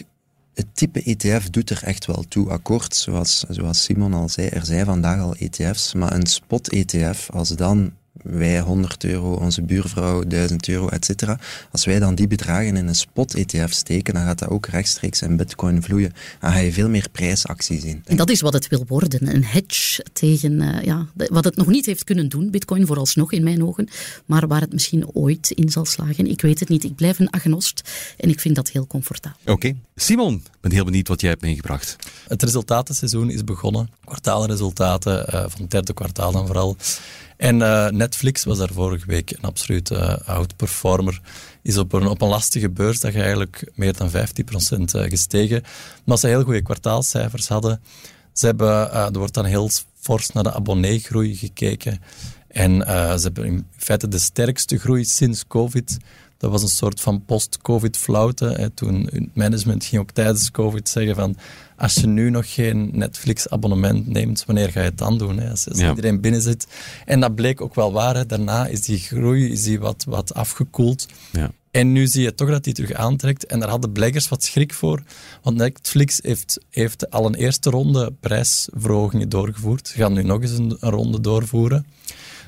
[0.55, 2.49] het type ETF doet er echt wel toe.
[2.49, 7.49] Akkoord, zoals, zoals Simon al zei, er zijn vandaag al ETF's, maar een spot-ETF, als
[7.49, 7.91] dan
[8.23, 11.39] wij 100 euro, onze buurvrouw 1000 euro, et cetera.
[11.71, 15.37] Als wij dan die bedragen in een spot-ETF steken, dan gaat dat ook rechtstreeks in
[15.37, 16.13] bitcoin vloeien.
[16.39, 18.01] Dan ga je veel meer prijsactie zien.
[18.05, 21.67] En dat is wat het wil worden, een hedge tegen, uh, ja, wat het nog
[21.67, 23.87] niet heeft kunnen doen, bitcoin vooralsnog in mijn ogen,
[24.25, 26.27] maar waar het misschien ooit in zal slagen.
[26.27, 27.81] Ik weet het niet, ik blijf een agnost
[28.17, 29.53] en ik vind dat heel comfortabel.
[29.53, 29.73] Oké.
[29.95, 31.95] Simon, ik ben heel benieuwd wat jij hebt meegebracht.
[32.27, 33.89] Het resultatenseizoen is begonnen.
[34.05, 36.77] Kwartaalresultaten uh, van het derde kwartaal dan vooral.
[37.37, 41.21] En uh, Netflix was daar vorige week een absoluut uh, outperformer.
[41.61, 45.63] Is op een, op een lastige beurs dat je eigenlijk meer dan 15% uh, gestegen.
[46.05, 47.81] Maar ze heel goede kwartaalcijfers hadden.
[48.33, 49.69] Ze hebben, er wordt dan heel
[49.99, 52.01] fors naar de abonneegroei gekeken.
[52.47, 52.81] En
[53.19, 55.97] ze hebben in feite de sterkste groei sinds COVID.
[56.37, 58.71] Dat was een soort van post-COVID flauwte.
[58.73, 61.37] Toen het management ging ook tijdens COVID zeggen van
[61.77, 65.39] als je nu nog geen Netflix-abonnement neemt, wanneer ga je het dan doen?
[65.39, 65.49] Hè?
[65.49, 66.67] Als, iedereen binnen zit.
[67.05, 68.15] En dat bleek ook wel waar.
[68.15, 68.25] Hè?
[68.25, 71.07] Daarna is die groei is die wat, wat afgekoeld.
[71.31, 71.51] Ja.
[71.71, 73.45] En nu zie je toch dat die terug aantrekt.
[73.45, 75.03] En daar hadden beleggers wat schrik voor.
[75.41, 79.87] Want Netflix heeft, heeft al een eerste ronde prijsverhogingen doorgevoerd.
[79.87, 81.85] Ze gaan nu nog eens een ronde doorvoeren.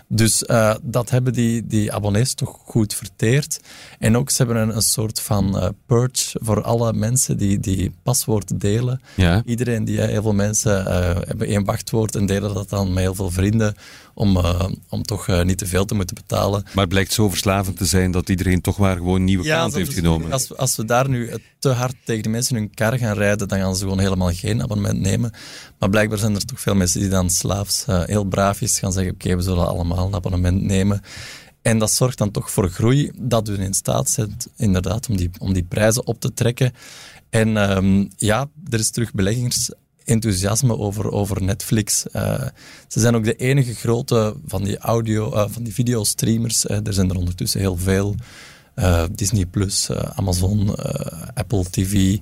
[0.09, 3.59] Dus uh, dat hebben die, die abonnees toch goed verteerd.
[3.99, 7.91] En ook ze hebben een, een soort van uh, purge voor alle mensen die, die
[8.03, 9.01] paswoord delen.
[9.15, 9.41] Ja.
[9.45, 10.91] Iedereen die, heel veel mensen uh,
[11.27, 13.75] hebben één wachtwoord en delen dat dan met heel veel vrienden
[14.17, 16.63] om, uh, om toch uh, niet te veel te moeten betalen.
[16.63, 19.59] Maar het blijkt zo verslavend te zijn dat iedereen toch maar gewoon een nieuwe ja,
[19.59, 20.31] kant heeft genomen.
[20.31, 23.59] Als, als we daar nu te hard tegen de mensen hun kar gaan rijden, dan
[23.59, 25.31] gaan ze gewoon helemaal geen abonnement nemen.
[25.79, 29.13] Maar blijkbaar zijn er toch veel mensen die dan slaafs uh, heel braafjes gaan zeggen,
[29.13, 31.01] oké, we zullen allemaal een abonnement nemen.
[31.61, 35.29] En dat zorgt dan toch voor groei, dat u in staat zet inderdaad om die,
[35.39, 36.73] om die prijzen op te trekken.
[37.29, 39.71] En um, ja, er is terug beleggings
[40.07, 42.05] enthousiasme over, over Netflix.
[42.13, 42.43] Uh,
[42.87, 46.65] ze zijn ook de enige grote van die audio, uh, van die videostreamers.
[46.69, 48.15] Er zijn er ondertussen heel veel.
[49.11, 50.75] Disney Plus, Amazon,
[51.33, 52.17] Apple TV.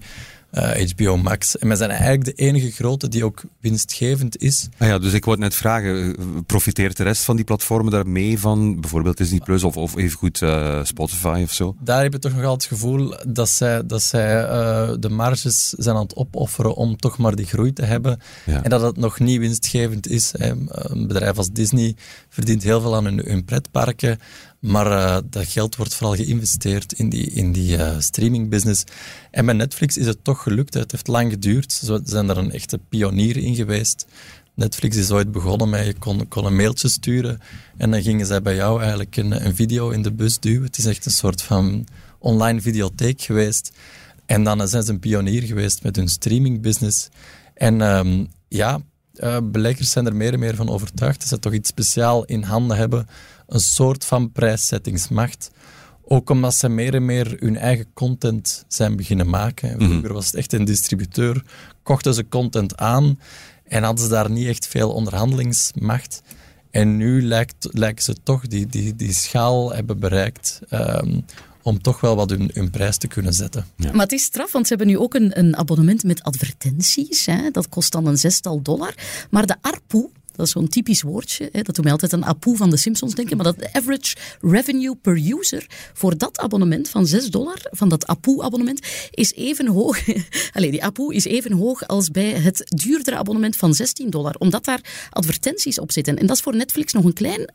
[0.55, 1.57] HBO eh, Max.
[1.57, 4.67] En wij zijn eigenlijk de enige grote die ook winstgevend is.
[4.77, 8.39] Ah ja, dus ik wou net vragen, eh, profiteert de rest van die platformen daarmee
[8.39, 11.75] van bijvoorbeeld Disney Plus of, of evengoed uh, Spotify of zo?
[11.79, 14.41] Daar heb je toch nog altijd het gevoel dat zij, dat zij
[14.99, 18.19] de marges zijn aan het opofferen om toch maar die groei te hebben.
[18.45, 20.31] En dat het nog niet winstgevend is.
[20.33, 21.95] Een bedrijf als Disney
[22.29, 24.19] verdient heel veel aan hun, hun pretparken.
[24.65, 28.83] Maar uh, dat geld wordt vooral geïnvesteerd in die, in die uh, streamingbusiness.
[29.31, 30.73] En met Netflix is het toch gelukt.
[30.73, 31.71] Het heeft lang geduurd.
[31.71, 34.05] Ze zijn er een echte pionier in geweest.
[34.53, 37.39] Netflix is ooit begonnen met je kon, kon een mailtje sturen
[37.77, 40.65] en dan gingen zij bij jou eigenlijk een, video in de bus duwen.
[40.65, 41.87] Het is echt een soort van
[42.19, 43.71] online videotheek geweest.
[44.25, 47.09] En dan zijn ze een pionier geweest met hun streamingbusiness.
[47.53, 48.79] En um, ja,
[49.13, 52.43] uh, beleggers zijn er meer en meer van overtuigd dat ze toch iets speciaal in
[52.43, 53.07] handen hebben
[53.47, 55.51] een soort van prijszettingsmacht.
[56.07, 59.81] Ook omdat ze meer en meer hun eigen content zijn beginnen maken.
[59.81, 61.43] Vroeger was het echt een distributeur,
[61.83, 63.19] kochten ze content aan
[63.63, 66.21] en hadden ze daar niet echt veel onderhandelingsmacht.
[66.71, 71.25] En nu lijkt, lijken ze toch die, die, die schaal hebben bereikt um,
[71.65, 73.65] om toch wel wat hun, hun prijs te kunnen zetten.
[73.77, 77.25] Maar het is straf, want ze hebben nu ook een, een abonnement met advertenties.
[77.25, 77.51] Hè.
[77.51, 78.93] Dat kost dan een zestal dollar.
[79.29, 81.49] Maar de ARPU, Dat is zo'n typisch woordje.
[81.51, 81.61] Hè.
[81.61, 83.37] Dat doet mij altijd aan Apu van de Simpsons denken.
[83.37, 88.79] Maar dat average revenue per user voor dat abonnement van 6 dollar, van dat Apu-abonnement,
[89.11, 89.97] is even hoog.
[90.55, 94.35] Allee, die Apu is even hoog als bij het duurdere abonnement van 16 dollar.
[94.37, 96.17] Omdat daar advertenties op zitten.
[96.17, 97.49] En dat is voor Netflix nog een klein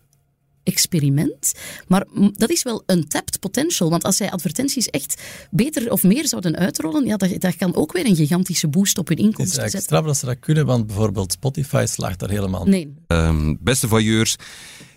[0.62, 1.52] experiment.
[1.88, 3.90] Maar dat is wel een tapped potential.
[3.90, 7.92] Want als zij advertenties echt beter of meer zouden uitrollen, ja, dat, dat kan ook
[7.92, 10.86] weer een gigantische boost op hun inkomsten Het is extra dat ze dat kunnen, want
[10.86, 12.94] bijvoorbeeld Spotify slaagt daar helemaal Nee.
[13.06, 14.36] Um, beste voyeurs.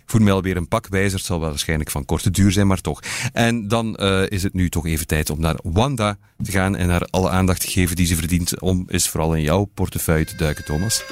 [0.06, 1.18] Voel mij alweer een pak wijzer.
[1.18, 3.00] Het zal wel waarschijnlijk van korte duur zijn, maar toch.
[3.32, 6.88] En dan uh, is het nu toch even tijd om naar Wanda te gaan en
[6.88, 10.36] haar alle aandacht te geven die ze verdient om is vooral in jouw portefeuille te
[10.36, 11.04] duiken, Thomas.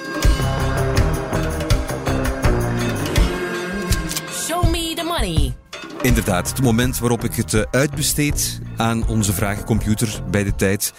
[6.03, 10.93] Inderdaad, het moment waarop ik het uh, uitbesteed aan onze vragencomputer bij de tijd.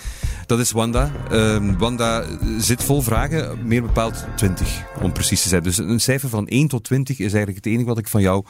[0.45, 1.11] Dat is Wanda.
[1.31, 2.25] Uh, Wanda
[2.57, 5.63] zit vol vragen, meer bepaald 20 om precies te zijn.
[5.63, 8.45] Dus een cijfer van 1 tot 20 is eigenlijk het enige wat ik van jou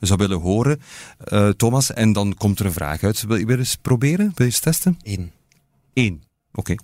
[0.00, 0.80] zou willen horen,
[1.32, 1.92] uh, Thomas.
[1.92, 3.22] En dan komt er een vraag uit.
[3.22, 4.24] Wil je eens proberen?
[4.24, 4.98] Wil je eens testen?
[5.02, 5.32] 1.
[5.92, 6.60] 1, oké.
[6.60, 6.78] Okay.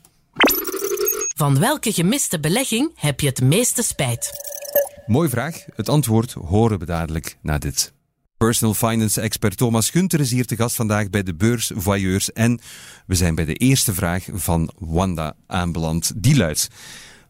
[1.36, 4.30] Van welke gemiste belegging heb je het meeste spijt?
[5.06, 5.64] Mooie vraag.
[5.74, 7.92] Het antwoord horen we dadelijk na dit.
[8.42, 12.32] Personal finance expert Thomas Gunter is hier te gast vandaag bij de Beurs Voyeurs.
[12.32, 12.60] En
[13.06, 16.12] we zijn bij de eerste vraag van Wanda aanbeland.
[16.16, 16.68] Die luidt: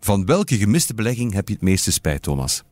[0.00, 2.62] Van welke gemiste belegging heb je het meeste spijt, Thomas?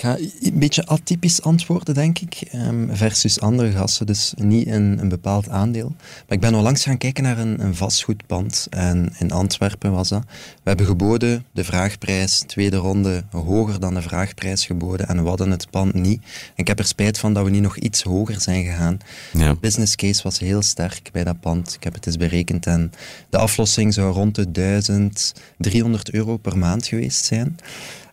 [0.00, 4.06] Ik ga een beetje atypisch antwoorden, denk ik, um, versus andere gasten.
[4.06, 5.94] Dus niet een, een bepaald aandeel.
[5.98, 8.66] Maar ik ben onlangs gaan kijken naar een, een vastgoedpand.
[8.70, 10.22] En in Antwerpen was dat.
[10.62, 15.08] We hebben geboden, de vraagprijs, tweede ronde, hoger dan de vraagprijs geboden.
[15.08, 16.22] En we hadden het pand niet.
[16.22, 18.98] En ik heb er spijt van dat we niet nog iets hoger zijn gegaan.
[19.32, 19.52] Ja.
[19.52, 21.74] De business case was heel sterk bij dat pand.
[21.74, 22.66] Ik heb het eens berekend.
[22.66, 22.92] En
[23.30, 27.56] de aflossing zou rond de 1300 euro per maand geweest zijn.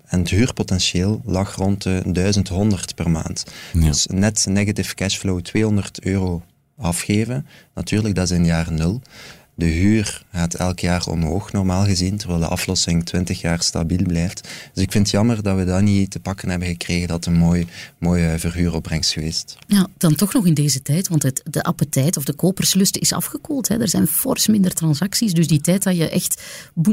[0.08, 3.44] En het huurpotentieel lag rond de 1100 per maand.
[3.74, 3.80] Ja.
[3.80, 6.44] Dus net negative cashflow 200 euro
[6.78, 7.48] afgeven.
[7.74, 9.02] Natuurlijk, dat is in jaar nul.
[9.58, 14.42] De huur gaat elk jaar omhoog, normaal gezien, terwijl de aflossing 20 jaar stabiel blijft.
[14.74, 17.38] Dus ik vind het jammer dat we dat niet te pakken hebben gekregen, dat een
[17.38, 17.68] mooi,
[17.98, 19.58] mooie verhuuropbrengst geweest.
[19.68, 23.14] Ja, dan toch nog in deze tijd, want het, de appetijt of de koperslust is
[23.14, 23.68] afgekoeld.
[23.68, 23.80] Hè.
[23.80, 26.42] Er zijn fors minder transacties, dus die tijd dat je echt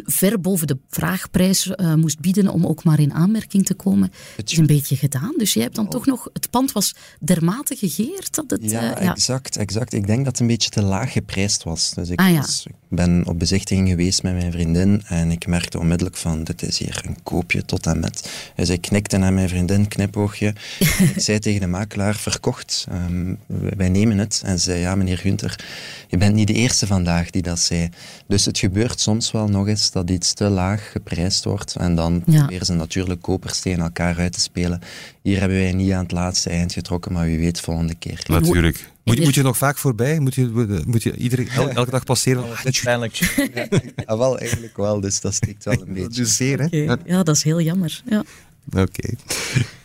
[0.05, 4.51] ver boven de vraagprijs uh, moest bieden om ook maar in aanmerking te komen, het
[4.51, 5.35] is een beetje gedaan.
[5.37, 5.91] Dus jij hebt dan oh.
[5.91, 8.71] toch nog, het pand was dermate gegeerd dat het...
[8.71, 9.93] Ja, uh, ja, exact, exact.
[9.93, 11.95] Ik denk dat het een beetje te laag geprijsd was.
[11.95, 12.45] Dus ik ah, ja.
[12.55, 16.63] Dus ik ben op bezichtiging geweest met mijn vriendin en ik merkte onmiddellijk van, dit
[16.63, 18.31] is hier een koopje tot en met.
[18.57, 20.55] Dus ik knikte naar mijn vriendin, knipoogje.
[21.15, 23.39] ik zei tegen de makelaar, verkocht, um,
[23.77, 24.43] wij nemen het.
[24.45, 25.65] En ze zei, ja meneer Gunther,
[26.09, 27.91] je bent niet de eerste vandaag die dat zei.
[28.27, 32.23] Dus het gebeurt soms wel nog eens dat iets te laag geprijsd wordt en dan
[32.27, 32.39] ja.
[32.39, 34.81] proberen ze natuurlijk kopersteen elkaar uit te spelen.
[35.25, 38.25] Hier hebben wij niet aan het laatste eind getrokken, maar wie weet volgende keer.
[38.27, 38.91] Natuurlijk.
[39.05, 40.19] Moet, moet je nog vaak voorbij?
[40.19, 42.45] Moet je, moet je iedere, elke dag passeren?
[42.65, 43.15] Uiteindelijk.
[43.55, 43.69] Ja,
[44.07, 45.01] ja, wel, eigenlijk wel.
[45.01, 46.09] Dus dat stikt wel een beetje.
[46.09, 46.65] Dus zeer, hè?
[46.65, 46.99] Okay.
[47.05, 48.03] Ja, dat is heel jammer.
[48.05, 48.25] Ja.
[48.67, 48.81] Oké.
[48.81, 49.17] Okay.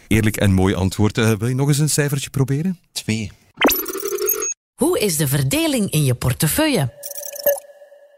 [0.08, 1.17] Eerlijk en mooi antwoord.
[1.17, 2.80] Uh, wil je nog eens een cijfertje proberen?
[2.91, 3.32] Twee.
[4.73, 6.93] Hoe is de verdeling in je portefeuille?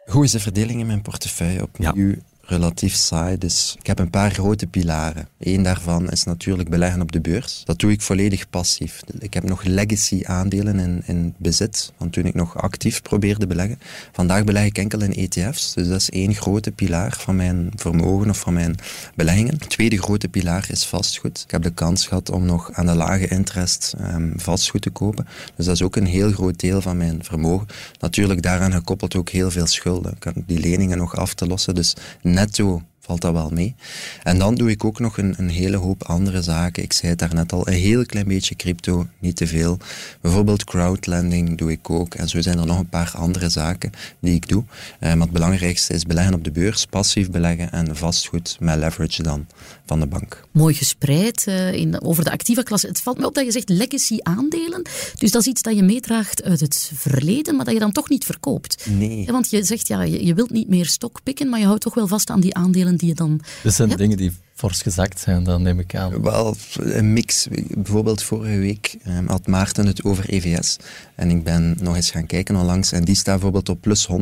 [0.05, 1.61] Hoe is de verdeling in mijn portefeuille?
[1.61, 2.15] Opnieuw ja
[2.51, 3.37] relatief saai.
[3.37, 5.27] Dus ik heb een paar grote pilaren.
[5.39, 7.61] Eén daarvan is natuurlijk beleggen op de beurs.
[7.65, 9.01] Dat doe ik volledig passief.
[9.19, 13.79] Ik heb nog legacy aandelen in, in bezit, van toen ik nog actief probeerde beleggen.
[14.11, 15.73] Vandaag beleg ik enkel in ETF's.
[15.73, 18.75] Dus dat is één grote pilaar van mijn vermogen of van mijn
[19.15, 19.57] beleggingen.
[19.57, 21.43] De tweede grote pilaar is vastgoed.
[21.45, 25.27] Ik heb de kans gehad om nog aan de lage interest um, vastgoed te kopen.
[25.55, 27.67] Dus dat is ook een heel groot deel van mijn vermogen.
[27.99, 30.13] Natuurlijk daaraan gekoppeld ook heel veel schulden.
[30.15, 31.75] Ik heb die leningen nog af te lossen.
[31.75, 31.95] Dus
[32.41, 33.75] Nacho valt dat wel mee.
[34.23, 36.83] En dan doe ik ook nog een, een, hele hoop andere zaken.
[36.83, 39.77] Ik zei het daarnet al, een heel klein beetje crypto, niet te veel.
[40.21, 42.13] Bijvoorbeeld crowdlending doe ik ook.
[42.13, 44.63] En zo zijn er nog een paar andere zaken die ik doe.
[44.63, 49.23] Uh, maar het belangrijkste is beleggen op de beurs, passief beleggen en vastgoed met leverage
[49.23, 49.47] dan
[49.85, 50.47] van de bank.
[50.51, 52.87] Mooi gespreid uh, in, over de actieve klasse.
[52.87, 54.81] Het valt me op dat je zegt legacy aandelen.
[55.15, 58.09] Dus dat is iets dat je meedraagt uit het verleden, maar dat je dan toch
[58.09, 58.85] niet verkoopt.
[58.89, 59.25] Nee.
[59.25, 61.93] Want je zegt, ja, je, je wilt niet meer stok pikken, maar je houdt toch
[61.93, 63.41] wel vast aan die aandelen die je dan.
[63.63, 66.21] Dat zijn dingen die fors gezakt zijn, dan neem ik aan.
[66.21, 67.47] Wel, een mix.
[67.69, 70.77] Bijvoorbeeld vorige week um, had Maarten het over EVS.
[71.15, 72.91] En ik ben nog eens gaan kijken onlangs.
[72.91, 74.13] En die staat bijvoorbeeld op plus 100%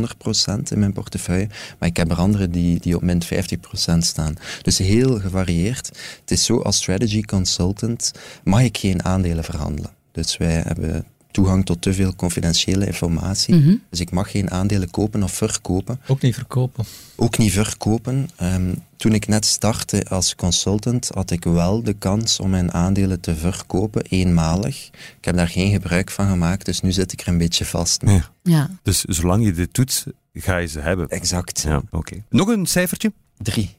[0.69, 1.47] in mijn portefeuille.
[1.79, 3.27] Maar ik heb er andere die, die op min 50%
[3.97, 4.35] staan.
[4.61, 5.87] Dus heel gevarieerd.
[6.19, 8.11] Het is zo, als strategy consultant
[8.43, 9.91] mag ik geen aandelen verhandelen.
[10.11, 13.55] Dus wij hebben toegang tot te veel confidentiële informatie.
[13.55, 13.75] Mhm.
[13.89, 15.99] Dus ik mag geen aandelen kopen of verkopen.
[16.07, 16.85] Ook niet verkopen.
[17.15, 18.29] Ook niet verkopen.
[18.35, 23.19] Ehm, toen ik net startte als consultant, had ik wel de kans om mijn aandelen
[23.19, 24.85] te verkopen, eenmalig.
[25.17, 28.01] Ik heb daar geen gebruik van gemaakt, dus nu zit ik er een beetje vast.
[28.01, 28.15] mee.
[28.15, 28.29] Ja.
[28.43, 28.69] Ja.
[28.83, 31.07] Dus zolang je dit doet, ga je ze hebben.
[31.07, 31.61] Exact.
[31.61, 32.23] Ja, oké.
[32.29, 33.13] Nog een cijfertje?
[33.37, 33.75] Drie.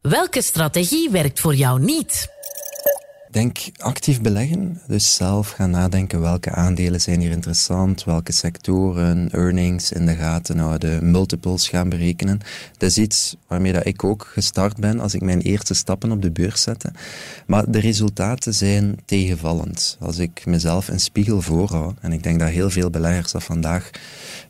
[0.00, 2.28] Welke strategie werkt voor jou niet?
[3.36, 4.80] Denk actief beleggen.
[4.86, 10.58] Dus zelf gaan nadenken welke aandelen zijn hier interessant, welke sectoren, earnings in de gaten
[10.58, 12.40] houden, multiples gaan berekenen.
[12.78, 16.22] Dat is iets waarmee dat ik ook gestart ben als ik mijn eerste stappen op
[16.22, 16.92] de beurs zette.
[17.46, 19.96] Maar de resultaten zijn tegenvallend.
[20.00, 23.90] Als ik mezelf een spiegel voorhoud, en ik denk dat heel veel beleggers dat vandaag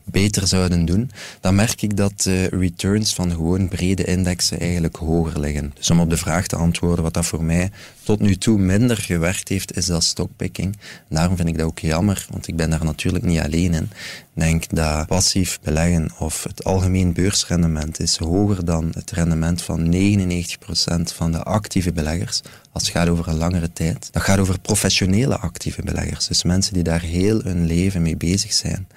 [0.03, 5.39] beter zouden doen, dan merk ik dat de returns van gewoon brede indexen eigenlijk hoger
[5.39, 5.71] liggen.
[5.75, 7.71] Dus om op de vraag te antwoorden wat dat voor mij
[8.03, 10.77] tot nu toe minder gewerkt heeft, is dat stockpicking.
[11.09, 13.83] Daarom vind ik dat ook jammer, want ik ben daar natuurlijk niet alleen in.
[13.83, 19.93] Ik denk dat passief beleggen of het algemeen beursrendement is hoger dan het rendement van
[19.93, 24.09] 99% van de actieve beleggers als het gaat over een langere tijd.
[24.11, 28.53] Dat gaat over professionele actieve beleggers, dus mensen die daar heel hun leven mee bezig
[28.53, 28.87] zijn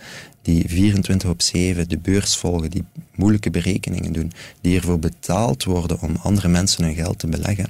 [0.43, 6.01] die 24 op 7 de beurs volgen, die moeilijke berekeningen doen, die ervoor betaald worden
[6.01, 7.67] om andere mensen hun geld te beleggen,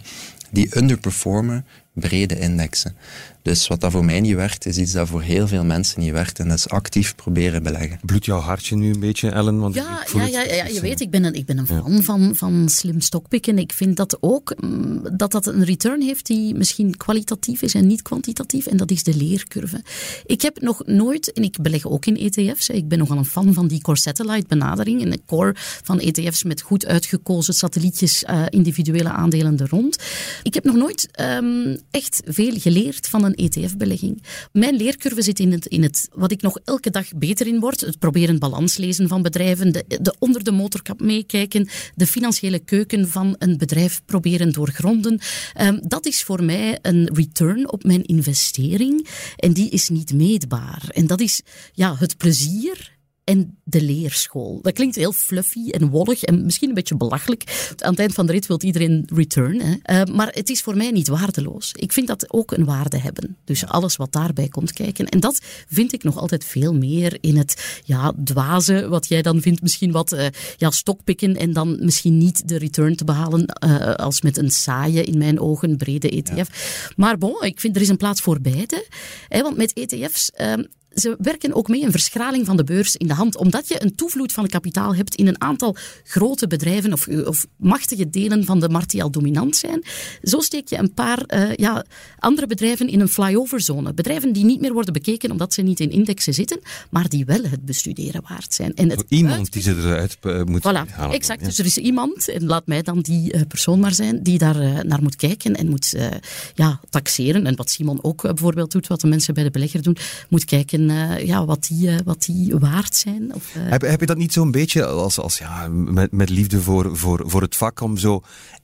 [0.50, 2.96] die underperformen brede indexen.
[3.42, 6.12] Dus wat dat voor mij niet werkt, is iets dat voor heel veel mensen niet
[6.12, 7.98] werkt en dat is actief proberen beleggen.
[8.02, 9.58] Bloedt jouw hartje nu een beetje, Ellen?
[9.58, 11.66] Want Ja, ik voel ja, ja, ja, je weet, ik ben een, ik ben een
[11.66, 13.58] fan van, van slim stockpicken.
[13.58, 17.86] Ik vind dat ook mm, dat dat een return heeft die misschien kwalitatief is en
[17.86, 18.66] niet kwantitatief.
[18.66, 19.82] En dat is de leercurve.
[20.26, 23.54] Ik heb nog nooit, en ik beleg ook in ETF's, ik ben nogal een fan
[23.54, 25.02] van die core satellite benadering.
[25.02, 29.96] En de core van ETF's met goed uitgekozen satellietjes, eh, individuele aandelen er rond.
[30.42, 34.22] Ik heb nog nooit ehm, echt veel geleerd van een ETF-belegging.
[34.52, 37.80] Mijn leercurve zit in het, in het, wat ik nog elke dag beter in word,
[37.80, 43.08] het proberen balans lezen van bedrijven, de, de onder de motorkap meekijken, de financiële keuken
[43.08, 45.20] van een bedrijf proberen doorgronden.
[45.54, 50.88] Ehm, dat is voor mij een return op mijn investering en die is niet meetbaar.
[50.88, 52.98] En dat is ja, het plezier
[53.30, 54.58] en de leerschool.
[54.62, 57.72] Dat klinkt heel fluffy en wollig en misschien een beetje belachelijk.
[57.76, 59.60] Aan het eind van de rit wil iedereen return.
[59.60, 59.74] Hè.
[59.82, 61.72] Eh, maar het is voor mij niet waardeloos.
[61.72, 63.36] Ik vind dat ook een waarde hebben.
[63.44, 65.06] Dus alles wat daarbij komt kijken.
[65.06, 69.40] En dat vind ik nog altijd veel meer in het ja, dwaze, wat jij dan
[69.40, 73.94] vindt misschien wat eh, ja, stokpikken en dan misschien niet de return te behalen eh,
[73.94, 76.92] als met een saaie, in mijn ogen, brede ETF.
[76.96, 78.86] Maar bon, ik vind er is een plaats voor beide.
[79.28, 80.30] Hè, want met ETF's...
[80.30, 80.62] ehm,
[80.94, 83.94] ze werken ook mee een verschraling van de beurs in de hand, omdat je een
[83.94, 88.68] toevloed van kapitaal hebt in een aantal grote bedrijven of, of machtige delen van de
[88.68, 89.82] markt die al dominant zijn.
[90.22, 91.84] Zo steek je een paar eh, ja,
[92.18, 93.94] andere bedrijven in een flyover-zone.
[93.94, 97.42] Bedrijven die niet meer worden bekeken omdat ze niet in indexen zitten, maar die wel
[97.42, 98.74] het bestuderen waard zijn.
[98.74, 101.14] En het Iemand die ze eruit eh, moet Voilà, halen.
[101.14, 101.40] exact.
[101.40, 101.46] Ja.
[101.46, 104.60] Dus er is iemand, en laat mij dan die eh, persoon maar zijn, die daar
[104.60, 106.06] eh, naar moet kijken en moet eh,
[106.54, 107.46] ja, taxeren.
[107.46, 109.96] En wat Simon ook eh, bijvoorbeeld doet, wat de mensen bij de belegger doen,
[110.28, 113.34] moet kijken eh, ja, wat, die, eh, wat die waard zijn.
[113.34, 116.60] Of, eh, Heb, heb je dat niet zo'n beetje als, als ja, met, met liefde
[116.60, 118.22] voor, voor, voor het vak om zo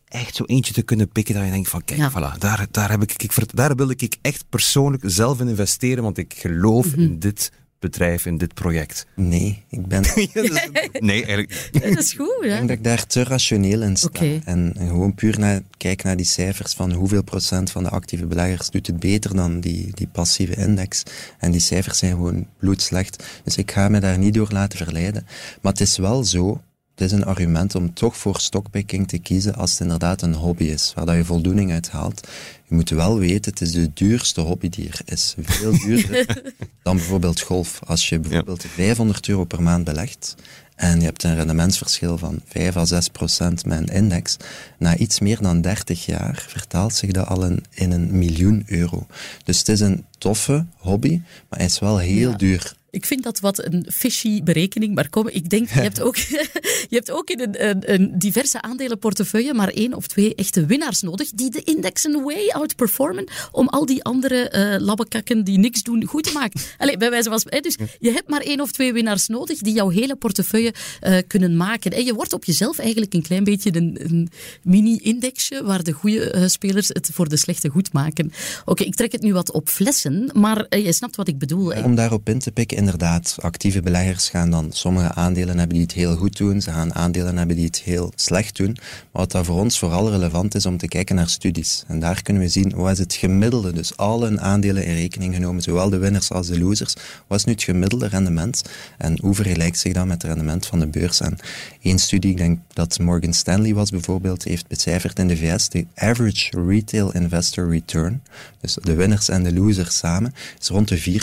[0.09, 2.11] echt zo eentje te kunnen pikken dat je denkt van kijk, Ja.
[2.11, 6.19] voilà, daar, daar, heb ik, ik, daar wil ik echt persoonlijk zelf in investeren, want
[6.19, 7.01] ik geloof Mhm.
[7.01, 9.07] in dit bedrijf, in dit project.
[9.15, 10.03] Nee, ik ben...
[10.93, 11.71] nee, eigenlijk.
[11.73, 12.57] dat is goed, Ik ja.
[12.57, 14.09] denk dat ik daar te rationeel in sta.
[14.09, 14.41] Oké.
[14.45, 18.27] En, en gewoon puur naar, kijk naar die cijfers van hoeveel procent van de actieve
[18.27, 21.03] beleggers doet het beter dan die, die passieve index.
[21.39, 23.25] En die cijfers zijn gewoon bloedslecht.
[23.45, 25.27] Dus ik ga me daar niet door laten verleiden.
[25.63, 26.61] Maar het is wel zo,
[26.97, 30.65] het is een argument om toch voor stockpicking te kiezen als het inderdaad een hobby
[30.65, 32.29] is, waar dat je voldoening uit haalt.
[32.69, 35.35] Je moet wel weten, het is de duurste hobby die er is.
[35.39, 36.43] Veel duurder
[36.83, 37.81] dan bijvoorbeeld golf.
[37.87, 40.35] Als je bijvoorbeeld 500 euro per maand belegt
[40.77, 44.37] en je hebt een rendementsverschil van 5 à 6 procent met een index,
[44.79, 49.07] na iets meer dan 30 jaar vertaalt zich dat al in, in een miljoen euro.
[49.45, 52.37] Dus het is een toffe hobby, maar hij is wel heel Ja.
[52.37, 52.75] duur.
[52.97, 56.17] Ik vind dat wat een fishy berekening, maar kom, ik denk, je hebt ook,
[56.93, 61.01] je hebt ook in een, een, een diverse aandelenportefeuille maar één of twee echte winnaars
[61.01, 66.05] nodig, die de indexen way outperformen om al die andere eh labbekakken die niks doen
[66.05, 66.61] goed te maken.
[66.79, 67.63] Allee, bij wijze van spreken.
[67.63, 71.57] Dus je hebt maar één of twee winnaars nodig die jouw hele portefeuille eh, kunnen
[71.57, 71.91] maken.
[71.91, 74.29] En je wordt op jezelf eigenlijk een klein beetje een, een
[74.63, 78.33] mini-indexje waar de goede eh, spelers het voor de slechte goed maken.
[78.65, 81.75] Oké, ik trek het nu wat op flessen, maar je snapt wat ik bedoel.
[81.75, 81.83] hè.
[81.83, 85.95] Om daarop in te pikken, inderdaad, actieve beleggers gaan dan sommige aandelen hebben die het
[85.95, 88.77] heel goed doen, ze gaan aandelen hebben die het heel slecht doen.
[89.13, 91.85] Maar wat dat voor ons vooral relevant is om te kijken naar studies.
[91.87, 95.63] En daar kunnen we zien, wat is het gemiddelde, dus alle aandelen in rekening genomen,
[95.63, 96.95] zowel de winners als de losers,
[97.27, 98.63] wat is nu het gemiddelde rendement
[98.99, 101.21] en hoe vergelijkt zich dat met het rendement van de beurs?
[101.21, 101.39] En
[101.83, 105.87] één studie, ik denk dat Morgan Stanley was bijvoorbeeld, heeft becijferd in de VS, de
[105.95, 108.23] average retail investor return,
[108.61, 111.21] dus de winners en de losers samen, is rond de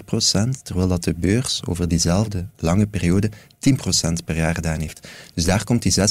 [0.56, 3.30] 4%, terwijl dat de beurs over diezelfde lange periode
[3.70, 5.08] 10% per jaar gedaan heeft.
[5.34, 6.04] Dus daar komt die 6%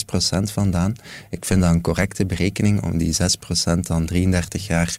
[0.52, 0.94] vandaan.
[1.30, 3.16] Ik vind dat een correcte berekening om die
[3.76, 4.96] 6% dan 33 jaar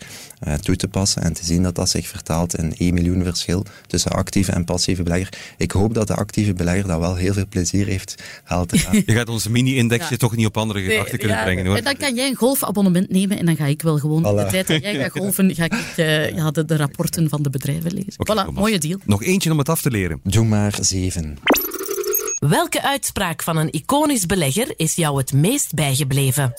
[0.48, 3.66] uh, toe te passen en te zien dat dat zich vertaalt in 1 miljoen verschil
[3.88, 5.30] tussen actieve en passieve belegger.
[5.58, 8.72] Ik hoop dat de actieve belegger dat wel heel veel plezier heeft gehaald.
[9.06, 10.18] Je gaat onze mini-indexje ja.
[10.18, 11.76] toch niet op andere gedachten kunnen ja, brengen hoor.
[11.76, 14.44] En dan kan jij een golfabonnement nemen en dan ga ik wel gewoon voilà.
[14.44, 17.50] de tijd dat jij gaat golven, ga ik uh, ja, de, de, rapporten van de
[17.50, 18.14] bedrijven lezen.
[18.18, 19.00] Okay, voilà, mooie deal.
[19.06, 20.20] Nog eentje om het af te leren.
[20.24, 21.38] Doe maar zeven.
[22.50, 26.54] Welke uitspraak van een iconisch belegger is jou het meest bijgebleven?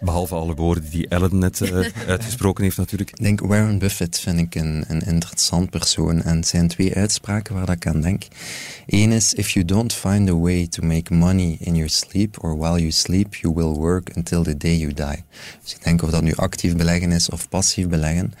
[0.00, 3.10] Behalve alle woorden die Ellen net uh, uitgesproken heeft natuurlijk.
[3.10, 6.22] Ik denk Warren Buffett vind ik een, een interessant persoon.
[6.22, 8.22] En het zijn twee uitspraken waar ik aan denk.
[8.86, 12.58] Eén is, if you don't find a way to make money in your sleep or
[12.58, 15.24] while you sleep, you will work until the day you die.
[15.62, 18.34] Dus ik denk of dat nu actief beleggen is of passief beleggen.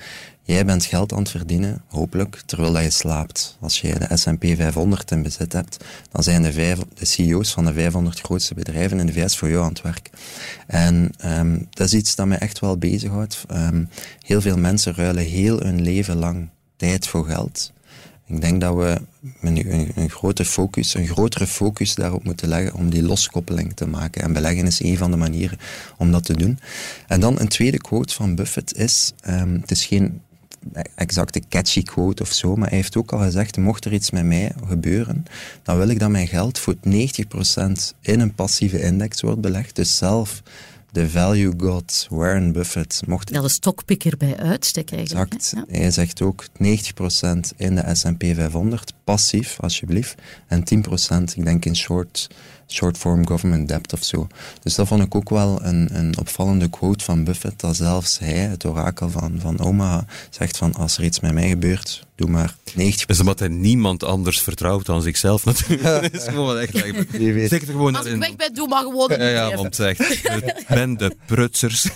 [0.44, 3.56] Jij bent geld aan het verdienen, hopelijk, terwijl je slaapt.
[3.60, 7.72] Als je de S&P 500 in bezit hebt, dan zijn de, de CEO's van de
[7.72, 10.10] 500 grootste bedrijven in de VS voor jou aan het werk.
[10.66, 13.44] En um, dat is iets dat mij echt wel bezighoudt.
[13.50, 13.88] Um,
[14.26, 17.72] heel veel mensen ruilen heel hun leven lang tijd voor geld.
[18.26, 19.00] Ik denk dat we
[19.40, 24.22] een, een, grote focus, een grotere focus daarop moeten leggen om die loskoppeling te maken.
[24.22, 25.58] En beleggen is een van de manieren
[25.96, 26.58] om dat te doen.
[27.06, 30.20] En dan een tweede quote van Buffett is, um, het is geen
[30.94, 34.24] exacte catchy quote of zo, maar hij heeft ook al gezegd, mocht er iets met
[34.24, 35.24] mij gebeuren,
[35.62, 36.80] dan wil ik dat mijn geld voor 90%
[38.00, 39.76] in een passieve index wordt belegd.
[39.76, 40.42] Dus zelf
[40.92, 43.30] de value god Warren Buffett mocht...
[43.30, 45.34] Ja, de stokpikker bij uitstek eigenlijk.
[45.34, 45.70] Exact.
[45.70, 46.48] Hij zegt ook 90%
[47.56, 50.14] in de S&P 500, passief alsjeblieft,
[50.46, 50.64] en
[51.20, 52.28] 10% ik denk in short
[52.72, 54.26] short-form government debt of zo.
[54.62, 58.32] Dus dat vond ik ook wel een, een opvallende quote van Buffett, dat zelfs hij,
[58.32, 62.54] het orakel van, van Omaha, zegt van als er iets met mij gebeurt, doe maar
[62.70, 62.74] 90%.
[63.06, 65.82] Dus omdat hij niemand anders vertrouwt dan zichzelf natuurlijk.
[66.12, 66.78] dat is gewoon echt...
[67.64, 70.22] Gewoon als ik weg ben, doe maar gewoon Ja, ja want zegt,
[70.68, 71.88] ben de prutsers.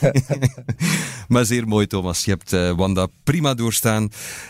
[1.28, 2.24] maar zeer mooi, Thomas.
[2.24, 4.02] Je hebt uh, Wanda prima doorstaan.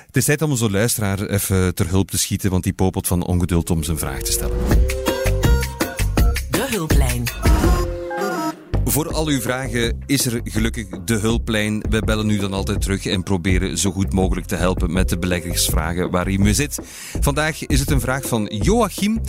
[0.06, 3.26] Het is tijd om onze luisteraar even ter hulp te schieten, want die popelt van
[3.26, 4.85] ongeduld om zijn vraag te stellen.
[8.84, 11.80] Voor al uw vragen is er gelukkig de hulplijn.
[11.88, 15.18] We bellen u dan altijd terug en proberen zo goed mogelijk te helpen met de
[15.18, 16.78] beleggersvragen waar u mee zit.
[17.20, 19.20] Vandaag is het een vraag van Joachim.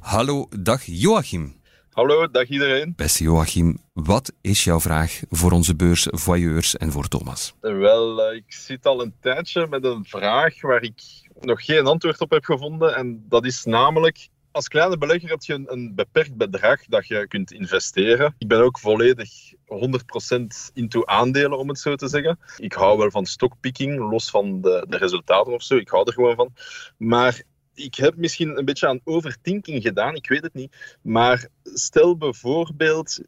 [0.00, 1.56] Hallo, dag Joachim.
[1.92, 2.92] Hallo, dag iedereen.
[2.96, 7.54] Beste Joachim, wat is jouw vraag voor onze beurs voyeurs en voor Thomas?
[7.60, 11.00] Wel, eh, ik zit al een tijdje met een vraag waar ik
[11.40, 12.96] nog geen antwoord op heb gevonden.
[12.96, 14.28] En dat is namelijk,
[14.58, 18.34] als kleine belegger heb je een, een, beperkt bedrag dat je kunt investeren.
[18.38, 22.38] Ik ben ook volledig 100% into aandelen, om het zo te zeggen.
[22.56, 25.76] Ik hou wel van stockpicking, los van de, de resultaten of zo.
[25.76, 26.52] Ik hou er gewoon van.
[26.96, 27.42] Maar
[27.74, 30.96] ik heb misschien een beetje aan overthinking gedaan, ik weet het niet.
[31.02, 33.20] Maar stel bijvoorbeeld,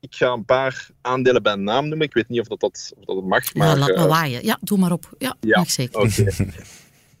[0.00, 2.06] ik ga een paar aandelen bij naam noemen.
[2.06, 3.54] Ik weet niet of dat, dat, of dat mag.
[3.54, 4.44] Maar, ja, laat maar waaien.
[4.44, 5.14] Ja, doe maar op.
[5.18, 6.00] Ja, ja mag zeker.
[6.00, 6.34] Okay.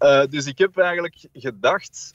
[0.22, 2.14] uh, dus ik heb eigenlijk gedacht,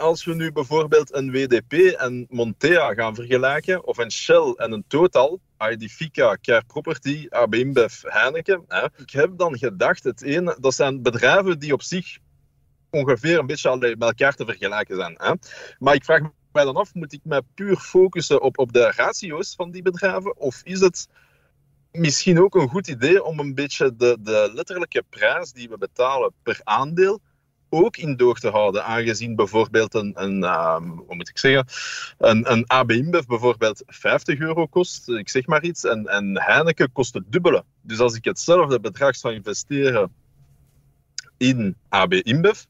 [0.00, 4.84] als we nu bijvoorbeeld een WDP en Montea gaan vergelijken, of een Shell en een
[4.86, 8.64] Total, Identifica, Care Property, AB InBev, Heineken.
[8.68, 8.84] Hè.
[8.96, 12.18] Ik heb dan gedacht, het ene, dat zijn bedrijven die op zich
[12.90, 15.14] ongeveer een beetje met elkaar te vergelijken zijn.
[15.16, 15.32] Hè.
[15.78, 16.20] Maar ik vraag
[16.52, 20.36] mij dan af, moet ik mij puur focussen op, op de ratio's van die bedrijven?
[20.36, 21.08] Of is het
[21.92, 26.32] misschien ook een goed idee om een beetje de, de letterlijke prijs die we betalen
[26.42, 27.20] per aandeel
[27.70, 31.66] ook in door te houden, aangezien bijvoorbeeld een, een um, hoe moet ik zeggen,
[32.18, 36.92] een, een AB InBev bijvoorbeeld 50 euro kost, ik zeg maar iets, en, en Heineken
[36.92, 37.64] kost het dubbele.
[37.80, 40.12] Dus als ik hetzelfde bedrag zou investeren
[41.36, 42.62] in AB InBev,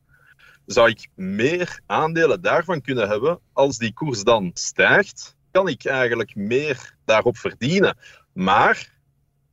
[0.66, 3.40] zou ik meer aandelen daarvan kunnen hebben.
[3.52, 7.96] Als die koers dan stijgt, kan ik eigenlijk meer daarop verdienen.
[8.32, 8.92] Maar,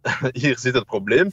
[0.31, 1.31] hier zit het probleem,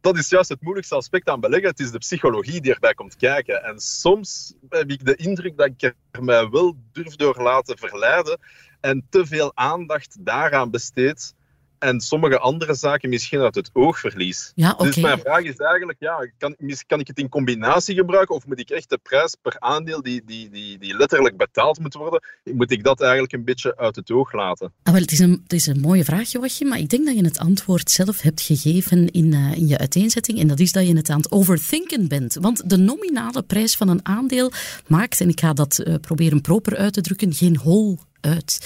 [0.00, 1.70] dat is juist het moeilijkste aspect aan beleggen.
[1.70, 3.64] Het is de psychologie die erbij komt kijken.
[3.64, 8.38] En soms heb ik de indruk dat ik er mij wel durf door laten verleiden
[8.80, 11.34] en te veel aandacht daaraan besteed
[11.80, 14.52] en sommige andere zaken misschien uit het oog verlies.
[14.54, 14.72] Ja.
[14.72, 16.56] Dus mijn vraag is eigenlijk, ja, kan,
[16.86, 20.22] kan ik het in combinatie gebruiken of moet ik echt de prijs per aandeel die,
[20.24, 24.10] die, die, die letterlijk betaald moet worden, moet ik dat eigenlijk een beetje uit het
[24.10, 24.72] oog laten?
[24.82, 27.16] Ah, wel, het, is een, het is een mooie vraag, Joachim, maar ik denk dat
[27.16, 30.38] je het antwoord zelf hebt gegeven in, eh, in je uiteenzetting.
[30.38, 32.34] En dat is dat je het aan het overthinken bent.
[32.40, 34.52] Want de nominale prijs van een aandeel
[34.86, 38.58] maakt, en ik ga dat eh, proberen proper uit te drukken, geen hol uit.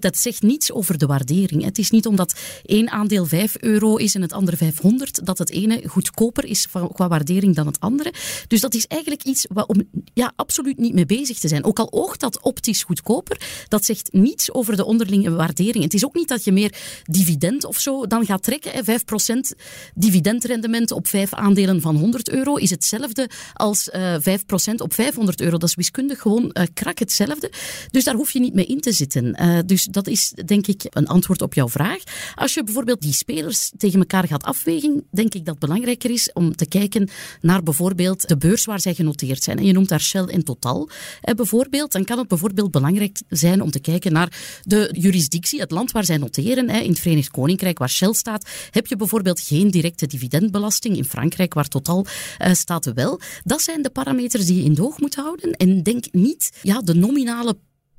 [0.00, 1.64] Dat zegt niets over de waardering.
[1.64, 2.34] Het is niet omdat
[2.64, 7.08] één aandeel 5 euro is en het andere 500, dat het ene goedkoper is qua
[7.08, 8.12] waardering dan het andere.
[8.48, 9.82] Dus dat is eigenlijk iets waar om
[10.14, 11.64] ja, absoluut niet mee bezig te zijn.
[11.64, 15.84] Ook al oogt dat optisch goedkoper, dat zegt niets over de onderlinge waardering.
[15.84, 18.72] Het is ook niet dat je meer dividend of zo dan gaat trekken.
[18.72, 18.82] Hè.
[18.82, 19.58] 5%
[19.94, 25.58] dividendrendement op vijf aandelen van 100 euro is hetzelfde als eh 5% op 500 euro.
[25.58, 27.50] Dat is wiskundig gewoon eh, krak hetzelfde.
[27.90, 29.34] Dus daar hoef je niet mee in te zitten.
[29.34, 32.02] Eh, dus dat is denk ik een antwoord op jouw vraag.
[32.34, 36.32] Als je bijvoorbeeld die spelers tegen elkaar gaat afwegen, denk ik dat het belangrijker is
[36.32, 37.08] om te kijken
[37.40, 39.58] naar bijvoorbeeld de beurs waar zij genoteerd zijn.
[39.58, 40.88] En je noemt daar Shell en Total
[41.20, 41.92] eh, bijvoorbeeld.
[41.92, 46.04] Dan kan het bijvoorbeeld belangrijk zijn om te kijken naar de jurisdictie, het land waar
[46.04, 46.68] zij noteren.
[46.68, 50.96] In het Verenigd Koninkrijk, waar Shell staat, heb je bijvoorbeeld geen directe dividendbelasting.
[50.96, 52.06] In Frankrijk, waar Total
[52.38, 53.20] eh, staat, wel.
[53.44, 55.52] Dat zijn de parameters die je in oog moet houden.
[55.52, 57.56] En denk niet, ja, de nominale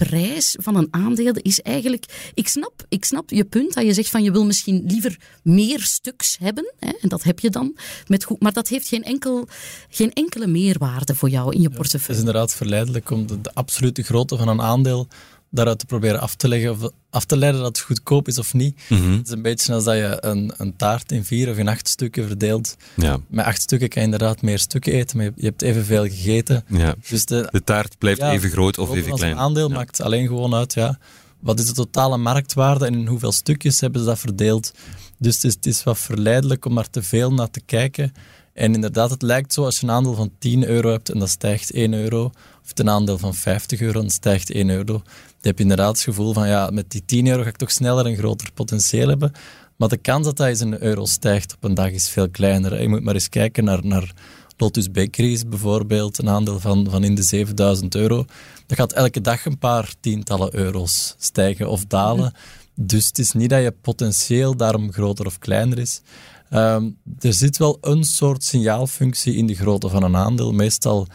[0.07, 2.31] prijs van een aandeel is eigenlijk...
[2.33, 5.81] Ik snap, ik snap je punt dat je zegt van je wil misschien liever meer
[5.81, 6.73] stuks hebben.
[6.79, 7.77] Hè, en dat heb je dan.
[8.07, 9.47] Met goed, maar dat heeft geen, enkel,
[9.89, 12.19] geen enkele meerwaarde voor jou in je Het is portefeuille.
[12.19, 15.07] inderdaad verleidelijk om de, de absolute grootte van een aandeel
[15.49, 18.53] daaruit te proberen af te, leggen of af te leiden dat het goedkoop is of
[18.53, 18.79] niet.
[18.87, 21.87] Het is een beetje als dat je een, een taart in vier of in acht
[21.87, 22.75] stukken verdeelt.
[22.95, 23.19] Ja.
[23.27, 26.63] Met acht stukken kan je inderdaad meer stukken eten, maar je, je hebt evenveel gegeten.
[26.67, 26.95] Ja.
[27.09, 29.37] Dus de, De taart blijft ja, even groot of even klein.
[29.37, 29.75] aandeel Ja.
[29.75, 30.99] maakt alleen gewoon uit, ja,
[31.39, 34.71] wat is de totale marktwaarde en in hoeveel stukjes hebben ze dat verdeeld.
[35.17, 38.13] Dus het is, het is wat verleidelijk om daar te veel naar te kijken.
[38.53, 41.29] En inderdaad, het lijkt zo als je een aandeel van 10 euro hebt en dat
[41.29, 42.23] stijgt 1 euro,
[42.63, 45.01] of een aandeel van 50 euro en dat stijgt 1 euro,
[45.41, 48.05] heb je inderdaad het gevoel van, ja, met die 10 euro ga ik toch sneller
[48.05, 49.31] een groter potentieel hebben.
[49.75, 52.81] Maar de kans dat dat eens een euro stijgt op een dag is veel kleiner.
[52.81, 54.13] Je moet maar eens kijken naar, naar
[54.57, 58.25] Lotus Bakeries bijvoorbeeld, een aandeel van, van in de 7000 euro.
[58.65, 62.33] Dat gaat elke dag een paar tientallen euro's stijgen of dalen.
[62.75, 66.01] Dus het is niet dat je potentieel daarom groter of kleiner is.
[66.49, 70.51] Ehm, er zit wel een soort signaalfunctie in de grootte van een aandeel.
[70.51, 71.07] Meestal,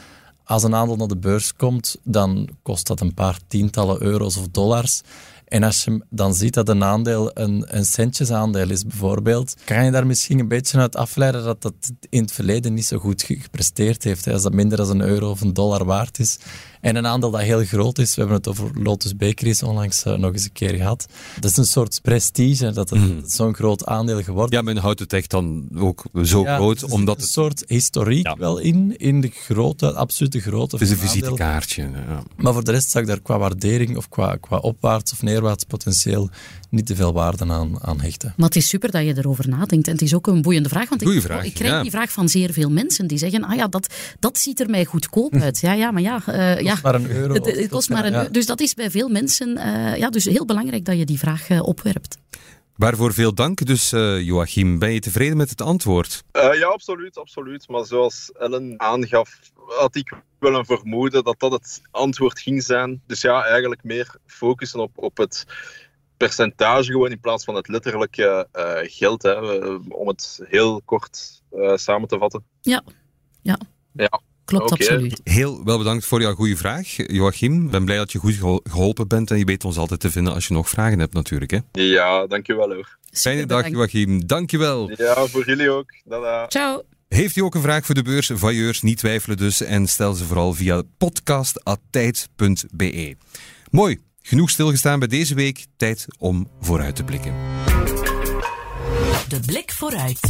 [0.44, 4.48] als een aandeel naar de beurs komt, dan kost dat een paar tientallen euro's of
[4.48, 5.00] dollars.
[5.44, 9.90] En als je dan ziet dat een aandeel een, een centjesaandeel is, bijvoorbeeld, kan je
[9.90, 11.74] daar misschien een beetje uit afleiden dat dat
[12.08, 14.26] in het verleden niet zo goed ge- gepresteerd heeft.
[14.26, 16.38] Als dat minder dan een euro of een dollar waard is.
[16.84, 20.14] En een aandeel dat heel groot is, we hebben het over Lotus Bakeries onlangs eh,
[20.14, 21.06] nog eens een keer gehad.
[21.40, 24.56] Dat is een soort prestige, dat het zo'n groot aandeel geworden is.
[24.56, 27.30] Ja, men houdt het echt dan ook zo Ja, groot, er zit omdat een het,
[27.30, 28.36] soort historiek Ja.
[28.36, 31.82] wel in, in de grote, absolute grootte het is een visitekaartje.
[31.82, 32.22] Ja.
[32.36, 35.64] Maar voor de rest zou ik daar qua waardering of qua, qua opwaarts of neerwaarts
[35.64, 36.30] potentieel
[36.70, 38.34] niet te veel waarde aan, aan hechten.
[38.36, 39.86] Maar het is super dat je erover nadenkt.
[39.86, 40.88] En het is ook een boeiende vraag.
[40.88, 41.82] Want Goeie ik, vraag, ik krijg ja.
[41.82, 44.84] die vraag van zeer veel mensen die zeggen: Ah ja, dat, dat ziet er mij
[44.84, 45.60] goedkoop uit.
[45.60, 46.22] Ja, ja, maar ja.
[46.26, 46.73] eh, ja.
[46.82, 47.34] Maar een euro.
[47.34, 48.18] Het, kost maar een ja.
[48.18, 48.30] euro.
[48.30, 51.48] Dus dat is bij veel mensen eh, ja, dus heel belangrijk dat je die vraag
[51.48, 52.16] eh, opwerpt.
[52.76, 53.66] Waarvoor veel dank.
[53.66, 56.24] Dus eh, Joachim, ben je tevreden met het antwoord?
[56.30, 57.68] Eh, ja, absoluut, absoluut.
[57.68, 63.02] Maar zoals Ellen aangaf, had ik wel een vermoeden dat dat het antwoord ging zijn.
[63.06, 65.44] Dus ja, eigenlijk meer focussen op, op het
[66.16, 69.22] percentage gewoon in plaats van het letterlijke eh, geld.
[69.22, 69.34] Hè,
[69.88, 72.44] om het heel kort eh, samen te vatten.
[72.60, 72.82] Ja,
[73.42, 73.58] ja.
[73.92, 74.20] Ja.
[74.44, 75.20] Klopt absoluut.
[75.24, 77.64] Heel wel bedankt voor jouw goede vraag, Joachim.
[77.64, 80.10] Ik ben blij dat je goed gehol- geholpen bent en je weet ons altijd te
[80.10, 81.50] vinden als je nog vragen hebt natuurlijk.
[81.50, 81.58] Hè.
[81.72, 82.98] Ja, dankjewel hoor.
[83.12, 83.92] Fijne dag, bedankt.
[83.92, 84.26] Joachim.
[84.26, 84.90] Dankjewel.
[84.96, 85.90] Ja, voor jullie ook.
[86.04, 86.46] Dada.
[86.48, 86.82] Ciao.
[87.08, 88.30] Heeft u ook een vraag voor de beurs?
[88.34, 93.16] Vailleurs, niet twijfelen dus en stel ze vooral via podcast.tijd.be.
[93.70, 95.64] Mooi, genoeg stilgestaan bij deze week.
[95.76, 97.34] Tijd om vooruit te blikken.
[99.28, 100.20] De blik vooruit.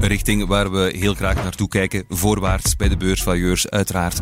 [0.00, 4.20] Een richting waar we heel graag naartoe kijken, voorwaarts bij de beursvailleurs uiteraard.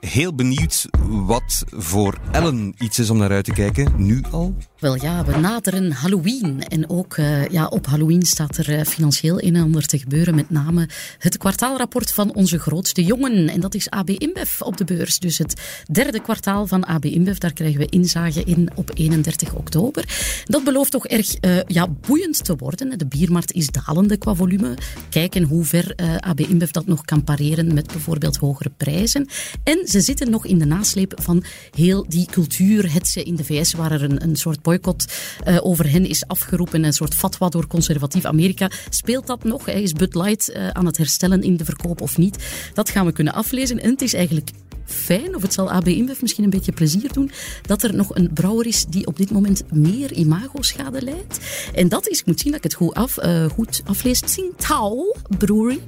[0.00, 4.56] Heel benieuwd wat voor Ellen iets is om naar uit te kijken, nu al.
[4.78, 6.62] Wel ja, we naderen Halloween.
[6.68, 10.34] En ook eh, ja, op Halloween staat er eh, financieel een en ander te gebeuren.
[10.34, 10.88] Met name
[11.18, 13.48] het kwartaalrapport van onze grootste jongen.
[13.48, 15.18] En dat is AB InBev op de beurs.
[15.18, 20.04] Dus het derde kwartaal van AB InBev, daar krijgen we inzage in op 31 oktober.
[20.44, 22.98] Dat belooft toch erg eh, ja, boeiend te worden.
[22.98, 24.74] De biermarkt is dalende qua volume.
[25.10, 29.28] Kijken hoe ver uh, AB InBev dat nog kan pareren met bijvoorbeeld hogere prijzen.
[29.62, 31.44] En ze zitten nog in de nasleep van
[31.74, 35.12] heel die cultuurhetsen in de VS, waar er een, een soort boycott
[35.46, 38.70] uh, over hen is afgeroepen, een soort fatwa door conservatief Amerika.
[38.90, 39.68] Speelt dat nog?
[39.68, 42.44] Is Bud Light uh, aan het herstellen in de verkoop of niet?
[42.74, 43.80] Dat gaan we kunnen aflezen.
[43.80, 44.50] En het is eigenlijk
[44.86, 47.30] fijn, of het zal AB InBev misschien een beetje plezier doen,
[47.62, 51.38] dat er nog een brouwer is die op dit moment meer imagoschade leidt.
[51.74, 55.14] En dat is, ik moet zien dat ik het goed, af, uh, goed aflees, Tsingtao
[55.38, 55.80] Brewery.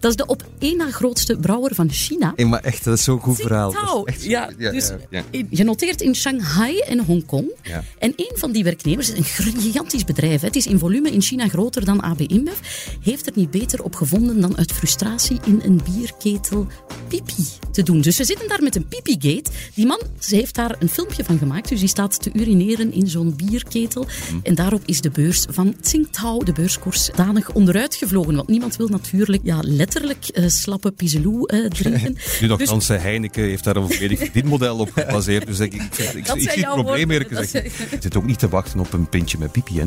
[0.00, 2.32] Dat is de op één na grootste brouwer van China.
[2.36, 4.06] Hey, maar echt, dat is zo'n goed verhaal.
[4.06, 5.44] Echt, ja, ja, dus ja, ja.
[5.50, 7.50] genoteerd in Shanghai en Hongkong.
[7.98, 11.84] En een van die werknemers, een gigantisch bedrijf, het is in volume in China groter
[11.84, 12.58] dan AB InBev,
[13.00, 16.66] heeft er niet beter op gevonden dan uit frustratie in een bierketel
[17.08, 18.00] pipi te doen.
[18.00, 19.50] Dus we zitten daar met een pipigate.
[19.74, 21.68] Die man, ze heeft daar een filmpje van gemaakt.
[21.68, 24.06] Dus die staat te urineren in zo'n bierketel.
[24.32, 24.40] Mm.
[24.42, 28.34] En daarop is de beurs van Tsingtao, de beurskoers, danig onderuit gevlogen.
[28.34, 32.16] Want niemand wil natuurlijk ja, letterlijk uh, slappe pizelou uh, drinken.
[32.40, 32.88] nu nog dus...
[32.88, 35.46] Heineken heeft daar een volledig verdienmodel op gebaseerd.
[35.46, 35.82] Dus ik, ik,
[36.14, 37.64] ik, zie het probleem eerlijk gezegd.
[37.92, 39.78] Ik zit ook niet te wachten op een pintje met pipi.
[39.78, 39.86] Hè.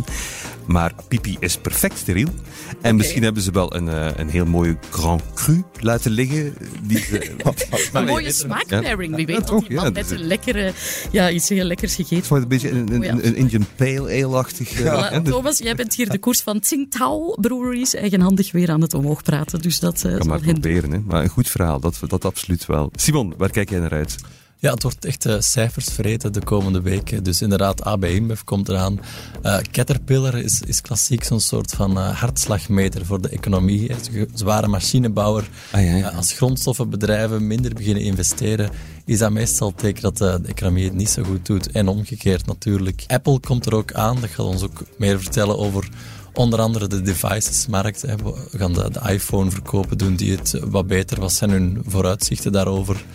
[0.65, 2.27] Maar pipi is perfect steriel.
[2.27, 2.91] En okay.
[2.91, 6.53] misschien hebben ze wel een, uh, een heel mooie Grand Cru laten liggen.
[6.81, 7.31] Die ze,
[7.93, 9.15] een mooie smaakpairing.
[9.15, 10.71] Wie weet dat die man met een lekkere,
[11.11, 12.17] ja, iets heel lekkers gegeten.
[12.17, 14.83] Het wordt een beetje een, een, een, een Indian Pale Ale-achtig.
[14.83, 19.23] Ja, Thomas, jij bent hier de koers van Tsingtao Breweries eigenhandig weer aan het omhoog
[19.23, 19.61] praten.
[19.61, 20.91] Dus dat uh, kan maar proberen.
[20.91, 20.99] Hè.
[20.99, 22.91] Maar een goed verhaal, dat, dat absoluut wel.
[22.95, 24.15] Simon, waar kijk jij naar uit?
[24.64, 27.24] Ja, het wordt echt uh, cijfers de komende weken.
[27.24, 28.99] Dus inderdaad, AB InBev komt eraan.
[29.43, 33.91] Uh, Caterpillar is, is klassiek zo'n soort van uh, hartslagmeter voor de economie.
[34.34, 35.49] Zware machinebouwer.
[35.72, 36.09] Ah, ja, ja.
[36.09, 38.70] als grondstoffenbedrijven minder beginnen investeren,
[39.05, 41.72] is dat meestal teken dat de, de, economie het niet zo goed doet.
[41.72, 43.03] En omgekeerd natuurlijk.
[43.07, 44.22] Apple komt er ook aan.
[44.22, 45.89] Dat gaat ons ook meer vertellen over
[46.34, 48.01] onder andere de devices-markt.
[48.01, 51.19] We gaan de, de, iPhone verkopen, doen die het wat beter.
[51.19, 53.05] Wat zijn hun vooruitzichten daarover?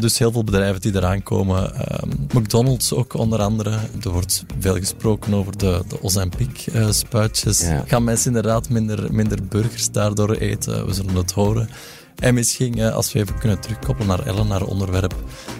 [0.00, 1.72] Dus heel veel bedrijven die eraan komen.
[2.02, 3.70] Um, McDonald's ook onder andere.
[4.02, 7.60] Er wordt veel gesproken over de, de Ozempic-spuitjes.
[7.60, 7.84] Ja.
[7.86, 10.86] Gaan mensen inderdaad minder, minder burgers daardoor eten?
[10.86, 11.68] We zullen het horen.
[12.18, 15.14] En misschien, eh, als we even kunnen terugkoppelen naar Ellen, naar onderwerp,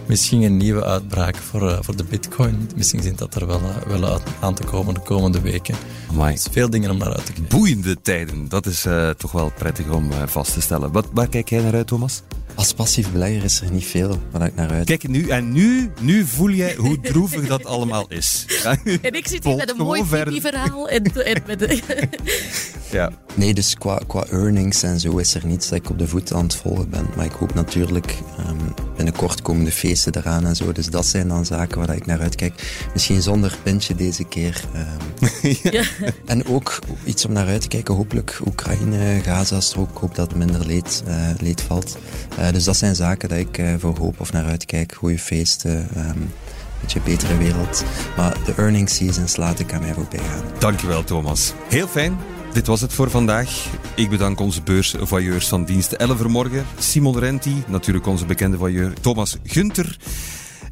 [0.06, 2.70] misschien een nieuwe uitbraak voor, uh, voor de bitcoin.
[2.76, 5.74] Misschien zit dat er wel, uh, wel aan te komen de komende weken.
[6.16, 7.58] Dus veel dingen om naar uit te kijken.
[7.58, 8.86] Boeiende tijden, dat is
[9.16, 10.92] toch wel prettig om vast te stellen.
[10.92, 12.22] Wat, waar kijk jij naar uit, Thomas?
[12.54, 14.86] Als passief belegger is er niet veel waar ik naar uit.
[14.86, 18.44] Kijk, nu, en nu, nu voel jij hoe droevig dat allemaal is.
[19.02, 20.88] En ik zit hier met een mooi verhaal.
[20.88, 21.60] En, en met
[22.96, 23.10] ja.
[23.34, 26.32] Nee, dus qua, qua earnings en zo is er niets dat ik op de voet
[26.32, 27.06] aan het volgen ben.
[27.16, 28.18] Maar ik hoop natuurlijk,
[28.48, 30.72] um, binnenkort komen de feesten eraan en zo.
[30.72, 32.86] Dus dat zijn dan zaken waar ik naar uitkijk.
[32.92, 34.64] Misschien zonder pintje deze keer.
[34.76, 35.28] Um,
[35.72, 35.82] ja.
[36.24, 37.94] En ook iets om naar uit te kijken.
[37.94, 39.90] Hopelijk Oekraïne, Gaza-strook.
[39.90, 41.98] Ik hoop dat minder leed, uh, leed valt.
[42.38, 44.94] Uh, dus dat zijn zaken dat ik uh, voor hoop of naar uitkijk.
[44.94, 45.88] Goede feesten.
[45.96, 46.32] Um,
[46.80, 47.84] beetje betere wereld.
[48.16, 50.42] Maar de earning seasons laat ik aan mij voorbij gaan.
[50.58, 51.52] Dankjewel, Thomas.
[51.68, 52.35] Heel fijn.
[52.56, 53.50] Dit was het voor vandaag.
[53.96, 59.96] Ik bedank onze beursvoyeurs van dienst Elvermorgen, Simon Renti, natuurlijk onze bekende voyeur Thomas Gunter.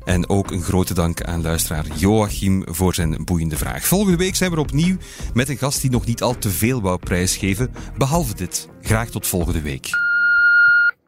[0.05, 3.85] En ook een grote dank aan luisteraar Joachim voor zijn boeiende vraag.
[3.87, 4.97] Volgende week zijn we opnieuw
[5.35, 7.70] met een gast die nog niet al te veel wou prijsgeven.
[7.99, 8.70] Behalve dit.
[8.80, 9.87] Graag tot volgende week.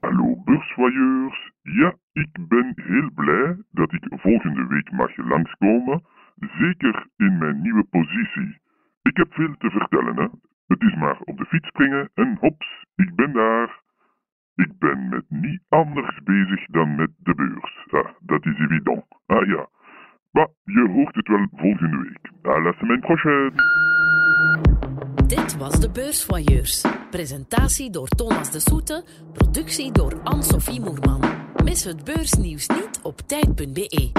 [0.01, 1.53] Hallo beursvoyeurs.
[1.63, 6.03] Ja, ik ben heel blij dat ik volgende week mag langskomen.
[6.61, 8.59] Zeker in mijn nieuwe positie.
[9.03, 10.27] Ik heb veel te vertellen, hè.
[10.67, 13.85] Het is maar op de fiets springen en hops, ik ben daar.
[14.55, 17.87] Ik ben met niet anders bezig dan met de beurs.
[17.91, 19.05] Ah, dat is evident.
[19.27, 19.69] Ah ja.
[20.31, 22.31] Maar je hoort het wel volgende week.
[22.43, 23.53] À la semaine prochaine.
[25.27, 26.85] Dit was de Beursvoyeurs.
[27.11, 29.05] Presentatie door Thomas de Soete.
[29.33, 31.21] Productie door Anne-Sophie Moerman.
[31.65, 34.11] Mis het beursnieuws niet op tijd.be.